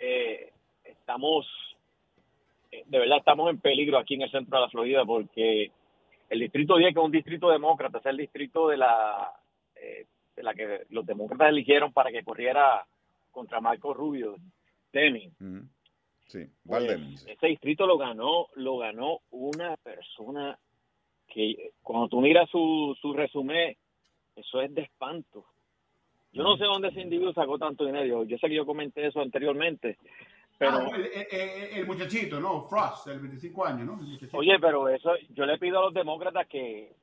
[0.00, 0.52] eh,
[0.84, 1.46] estamos,
[2.70, 5.70] eh, de verdad estamos en peligro aquí en el centro de la Florida porque
[6.30, 9.32] el distrito 10, que es un distrito demócrata, es el distrito de la,
[9.76, 12.86] eh, de la que los demócratas eligieron para que corriera
[13.32, 14.36] contra Marco Rubio,
[14.92, 15.26] Demi.
[15.40, 15.66] Ujú.
[16.28, 16.84] Sí, Pues,
[17.20, 17.30] sí.
[17.30, 20.56] ese distrito lo ganó, lo ganó una persona
[21.28, 23.76] que cuando tú miras su, su resumen,
[24.36, 25.44] eso es de espanto.
[26.32, 28.24] Yo no sé dónde ese individuo sacó tanto dinero.
[28.24, 29.98] Yo sé que yo comenté eso anteriormente,
[30.56, 32.62] pero Ah, el, el- el- muchachito, ¿no?
[32.68, 34.38] Frost, el 25 años, ¿no?
[34.38, 36.94] Oye, pero eso yo le pido a los demócratas que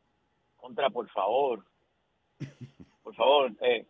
[0.55, 1.63] contra, por favor,
[3.03, 3.85] por favor, eh,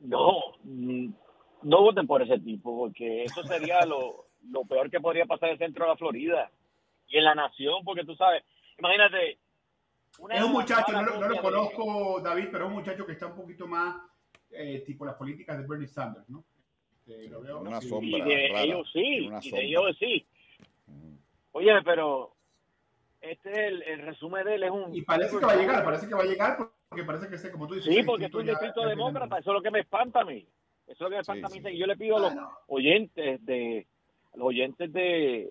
[0.00, 1.08] no, mm,
[1.66, 5.52] no voten por ese tipo, porque eso sería lo, lo peor que podría pasar en
[5.54, 6.50] el centro de la Florida
[7.08, 8.44] y en la nación, porque tú sabes,
[8.78, 9.38] imagínate.
[10.18, 13.26] una Es un muchacho, no, lo- no conozco, David, pero es un muchacho que está
[13.26, 13.96] un poquito más
[14.50, 16.44] eh, tipo las políticas de Bernie Sanders, ¿no?
[16.92, 18.08] Este, lo veo Una sombra.
[18.18, 20.26] Y de rara, ellos sí, y de ellos sí.
[21.52, 22.34] Oye, pero
[23.20, 24.94] este es el, el resumen de él es un...
[24.94, 26.56] Y parece que va a llegar, parece que va a llegar
[26.88, 29.54] porque parece que como tú dices, Sí, porque es un ya- distrito demócrata, eso es
[29.54, 30.46] lo que me espanta a mí.
[30.86, 31.74] Eso es lo que me espanta a mí.
[31.74, 32.34] Y yo le pido a los
[32.68, 33.86] oyentes de
[34.32, 35.50] a los oyentes de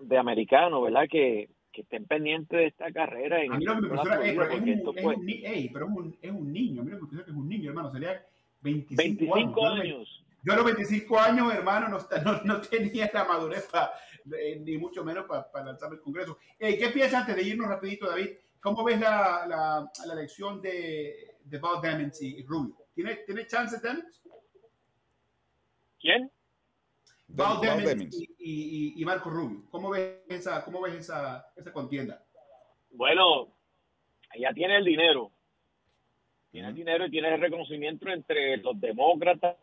[0.00, 1.04] de americanos, ¿verdad?
[1.10, 4.36] Que, que estén pendientes de esta carrera en A mí que me la impresiona es,
[4.60, 4.68] un,
[4.98, 6.82] es un ni- ey, pero es un, es un niño.
[6.82, 7.92] A mí lo que me que es un niño, hermano.
[7.92, 8.24] Sería
[8.62, 9.66] 25, 25 años.
[9.66, 10.24] Yo a los años.
[10.42, 13.92] Yo a los 25 años, hermano, no, está- no, no tenía la madurez para,
[14.60, 16.38] ni mucho menos para lanzarme el Congreso.
[16.58, 18.30] Ey, ¿Qué piensas antes de irnos rapidito, David?
[18.60, 22.76] ¿Cómo ves la, la, la elección de, de Val Demings y Rubio?
[22.94, 24.22] ¿Tiene, ¿Tiene chance Demings?
[26.00, 26.30] ¿Quién?
[27.28, 28.20] Val Val Demings Demings.
[28.20, 29.64] y, y- y Marco Rubio.
[29.70, 32.24] ¿Cómo ves esa, cómo ves esa, esa contienda?
[32.90, 33.48] Bueno,
[34.32, 35.32] ella tiene el dinero.
[36.50, 39.56] Tiene el dinero y tiene el reconocimiento entre los demócratas.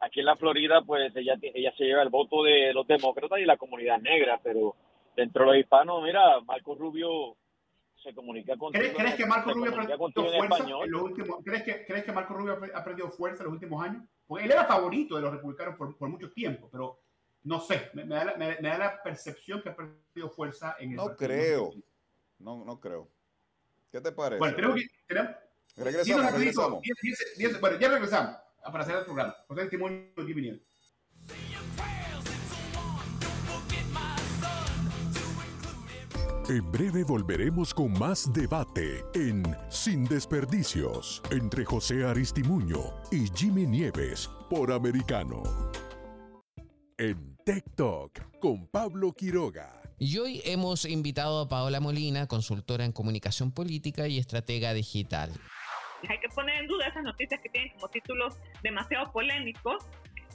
[0.00, 3.44] Aquí en la Florida, pues ella, ella se lleva el voto de los demócratas y
[3.44, 4.74] la comunidad negra, pero
[5.14, 7.36] dentro de los hispanos, mira, Marco Rubio
[8.02, 9.98] se comunica con ¿Crees, crees que Marco Rubio ha perdido en
[10.38, 10.84] fuerza español.
[10.86, 11.38] en los últimos?
[11.44, 14.02] ¿crees que, ¿Crees que Marco Rubio ha pe- ha perdido fuerza en los últimos años?
[14.26, 16.98] Porque él era favorito de los republicanos por, por mucho tiempo, pero
[17.44, 20.76] no sé, me, me da la, me- me da la percepción que ha perdido fuerza
[20.78, 21.28] en el No partido.
[21.28, 21.70] creo.
[22.38, 23.08] No, no creo.
[23.90, 24.38] ¿Qué te parece?
[24.38, 24.86] Bueno, tenemos que.
[25.06, 25.30] Tenemos,
[25.76, 26.82] Regresamos, regresamos.
[26.82, 29.34] diez- diez- diez- bueno, ya regresamos ah, para hacer el programa.
[29.48, 30.62] José testimonio de Jimmy
[36.50, 44.28] En breve volveremos con más debate en Sin Desperdicios entre José Aristimuño y Jimmy Nieves
[44.48, 45.44] por Americano.
[46.98, 47.36] En
[47.76, 49.80] Talk con Pablo Quiroga.
[49.96, 55.30] Y hoy hemos invitado a Paola Molina, consultora en comunicación política y estratega digital.
[56.08, 58.34] Hay que poner en duda esas noticias que tienen como títulos
[58.64, 59.84] demasiado polémicos.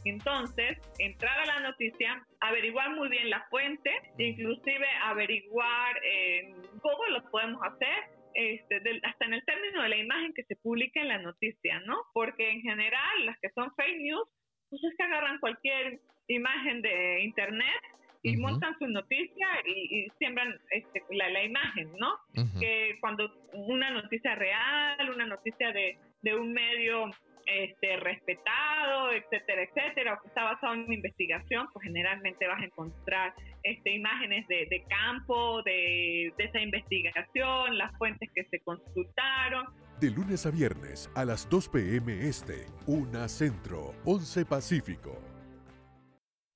[0.05, 7.23] Entonces, entrar a la noticia, averiguar muy bien la fuente, inclusive averiguar eh, cómo lo
[7.31, 8.03] podemos hacer,
[8.35, 11.79] este, del- hasta en el término de la imagen que se publica en la noticia,
[11.85, 11.97] ¿no?
[12.13, 14.29] Porque en general las que son fake news,
[14.69, 17.81] pues es que agarran cualquier imagen de internet
[18.23, 22.17] y montan su noticia y, y siembran este, la, la imagen, ¿no?
[22.59, 27.11] Que cuando una noticia real, una noticia de, de un medio
[27.45, 32.65] este, respetado, etcétera, etcétera, o que está basado en una investigación, pues generalmente vas a
[32.65, 33.33] encontrar
[33.63, 39.65] este, imágenes de, de campo, de, de esa investigación, las fuentes que se consultaron,
[39.99, 42.27] De lunes a viernes a las 2 p.m.
[42.27, 45.21] Este, 1 Centro, 11 Pacífico.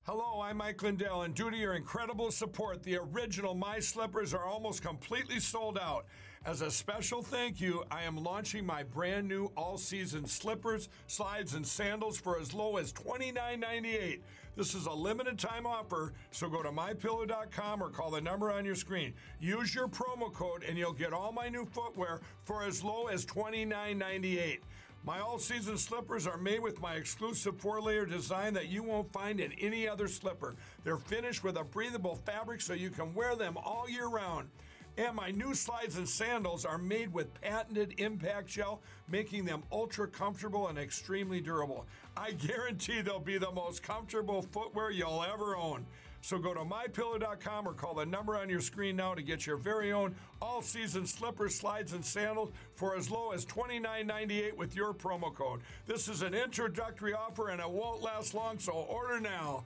[0.06, 4.44] Hello, I'm Mike Lindell, and due to your incredible support, the original My Slippers are
[4.44, 6.04] almost completely sold out.
[6.46, 11.52] As a special thank you, I am launching my brand new all season slippers, slides,
[11.52, 14.20] and sandals for as low as $29.98.
[14.56, 18.64] This is a limited time offer, so go to mypillow.com or call the number on
[18.64, 19.12] your screen.
[19.38, 23.26] Use your promo code, and you'll get all my new footwear for as low as
[23.26, 24.60] $29.98.
[25.04, 29.12] My all season slippers are made with my exclusive four layer design that you won't
[29.12, 30.56] find in any other slipper.
[30.84, 34.48] They're finished with a breathable fabric so you can wear them all year round.
[34.96, 40.06] And my new slides and sandals are made with patented impact shell, making them ultra
[40.06, 41.86] comfortable and extremely durable.
[42.16, 45.86] I guarantee they'll be the most comfortable footwear you'll ever own.
[46.22, 49.56] So go to mypillow.com or call the number on your screen now to get your
[49.56, 54.92] very own all season slippers, slides, and sandals for as low as $29.98 with your
[54.92, 55.60] promo code.
[55.86, 59.64] This is an introductory offer and it won't last long, so order now.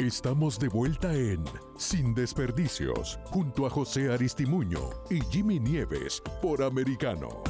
[0.00, 1.44] Estamos de vuelta en
[1.76, 7.42] Sin Desperdicios, junto a José Aristimuño y Jimmy Nieves por Americano.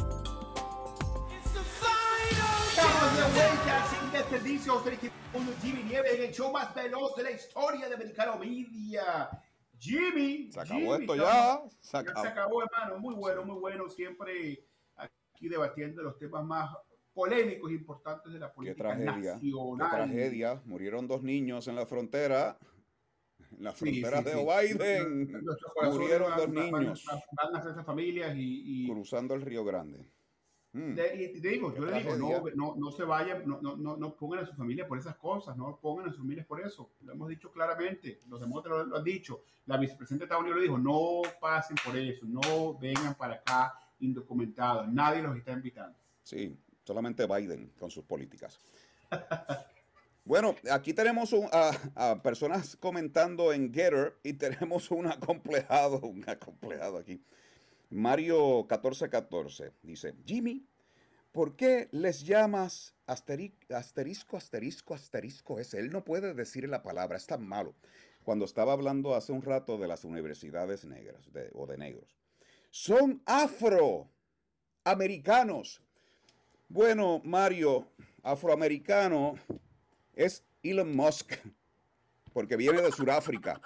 [2.70, 5.14] Estamos de vuelta sin desperdicios del equipo
[5.60, 9.28] Jimmy Nieves en el show más veloz de la historia de Americano Media.
[9.78, 11.60] Jimmy, Se acabó Jimmy, esto ya.
[11.80, 12.22] Se ya acabó.
[12.22, 12.98] se acabó, hermano.
[12.98, 13.88] Muy bueno, muy bueno.
[13.88, 14.64] Siempre
[14.96, 16.70] aquí debatiendo los temas más
[17.22, 19.38] polémicos importantes de la Qué política tragedia.
[19.40, 19.90] Qué nacional.
[19.90, 20.62] tragedia.
[20.66, 22.56] Murieron dos niños en la frontera.
[23.56, 24.74] En la Sí, frontera sí, de sí.
[24.78, 25.32] Biden.
[25.92, 27.20] Murieron van- dos niños Van,
[27.52, 30.06] van a esas familias y, y- cruzando el Río Grande.
[30.72, 30.92] Mm.
[30.94, 32.52] Le- y te digo, Qué yo le digo, no, tragedia.
[32.54, 35.56] no, no se vayan, no, no, no, no pongan a su familia por esas cosas,
[35.56, 36.92] no pongan a sus familias por eso.
[37.00, 39.42] Lo hemos dicho claramente, los demócratas lo, lo han dicho.
[39.66, 43.74] La vicepresidenta de Estados Unidos lo dijo, no pasen por eso, no vengan para acá
[43.98, 45.98] indocumentados, nadie los está invitando.
[46.22, 46.54] Sí,
[46.88, 48.58] solamente Biden con sus políticas.
[50.24, 56.00] Bueno, aquí tenemos a, personas comentando en Getter y tenemos un acomplejado,
[56.98, 57.22] aquí.
[57.90, 60.66] Mario 1414 dice, Jimmy,
[61.30, 65.78] ¿por qué les llamas asteri- asterisco, asterisco, asterisco ese?
[65.78, 67.74] Él no puede decir la palabra, es tan malo.
[68.24, 72.16] Cuando estaba hablando hace un rato de las universidades negras o de negros.
[72.70, 75.82] Son afroamericanos.
[76.70, 77.88] Bueno, Mario,
[78.22, 79.36] afroamericano
[80.12, 81.32] es Elon Musk,
[82.34, 83.58] porque viene de Sudáfrica.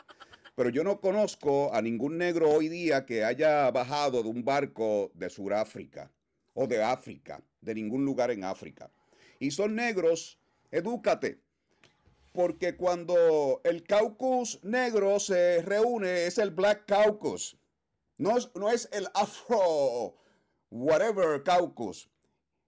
[0.55, 5.11] Pero yo no conozco a ningún negro hoy día que haya bajado de un barco
[5.15, 6.13] de Sudáfrica
[6.55, 8.89] o de África, de ningún lugar en África.
[9.41, 10.39] Y son negros,
[10.71, 11.41] edúcate.
[12.31, 17.59] Porque cuando el caucus negro se reúne es el Black Caucus.
[18.17, 20.15] No es, no es el Afro
[20.71, 22.09] whatever caucus.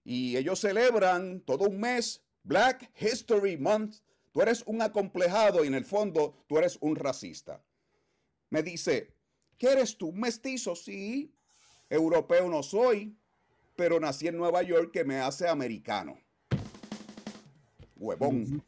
[0.04, 3.96] Y ellos celebran todo un mes Black History Month.
[4.32, 7.62] Tú eres un acomplejado y en el fondo tú eres un racista.
[8.50, 9.14] Me dice,
[9.58, 10.12] ¿qué eres tú?
[10.12, 11.32] Mestizo, sí.
[11.88, 13.16] Europeo no soy,
[13.76, 16.18] pero nací en Nueva York que me hace americano.
[17.96, 18.62] Huevón.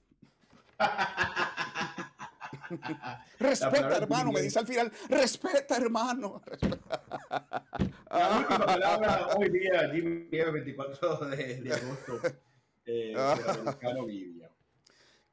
[3.39, 6.43] Respeta, hermano, me dice al final, respeta, hermano.
[8.11, 12.21] La última palabra hoy día, Jimmy Nieves, 24 de, de agosto,
[12.87, 13.15] eh,
[14.07, 14.51] Media.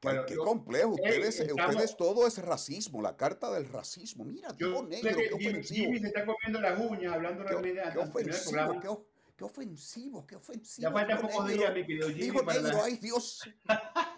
[0.02, 0.96] Bueno, qué yo- complejo.
[1.02, 4.24] Ey, Ustedes, estamos- ustedes todo es racismo, la carta del racismo.
[4.24, 5.86] Mira, Yo negro, qué ofensivo.
[5.86, 8.88] Jimmy se está comiendo las uñas hablando Qué, realmente qué ofensivo, qué,
[9.36, 10.88] qué ofensivo, qué ofensivo.
[10.88, 13.48] Ya faltan pocos días, mi querido Jimmy, Dijo para negro, la- ay Dios,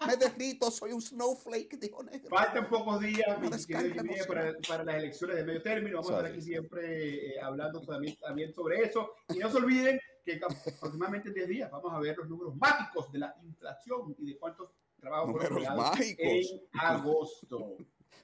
[0.06, 2.28] me derrito, soy un snowflake, dijo negro.
[2.30, 5.96] Faltan pocos días, Jimmy, para, para las elecciones de medio término.
[5.96, 9.12] Vamos a estar aquí siempre eh, hablando también, también sobre eso.
[9.34, 13.10] Y no se olviden que aproximadamente en 10 días vamos a ver los números mágicos
[13.12, 16.24] de la inflación y de cuántos trabajos fueron Números creados mágicos.
[16.26, 17.76] en agosto.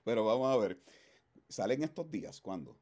[0.05, 0.79] Pero vamos a ver,
[1.49, 2.41] ¿salen estos días?
[2.41, 2.77] ¿Cuándo?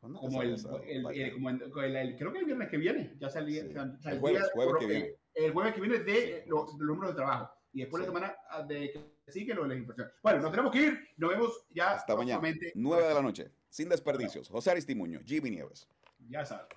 [0.00, 0.50] ¿Cuándo que como el,
[0.86, 4.20] el- el- como el- el- creo que el viernes que viene ya salía, sal- El
[4.20, 5.16] jueves, jueves que viene.
[5.34, 8.36] el jueves que viene de los, de los números de trabajo y después la semana
[8.50, 10.10] ah, de que sigue lo de la inflación.
[10.22, 12.72] Bueno, nos tenemos que ir, nos vemos ya Hasta mañana, próximamente.
[12.74, 14.48] 9 de la noche, sin desperdicios.
[14.48, 15.88] José Aristimuño, Jimmy Nieves.
[16.28, 16.68] Ya sabes.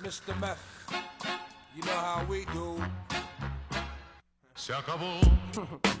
[0.00, 0.34] Mr.
[0.40, 0.58] Meth,
[1.74, 2.76] you know how we do.
[4.54, 5.18] Se acabó.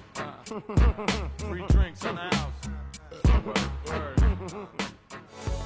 [1.38, 2.68] Free drinks in the house.
[3.44, 4.78] Word.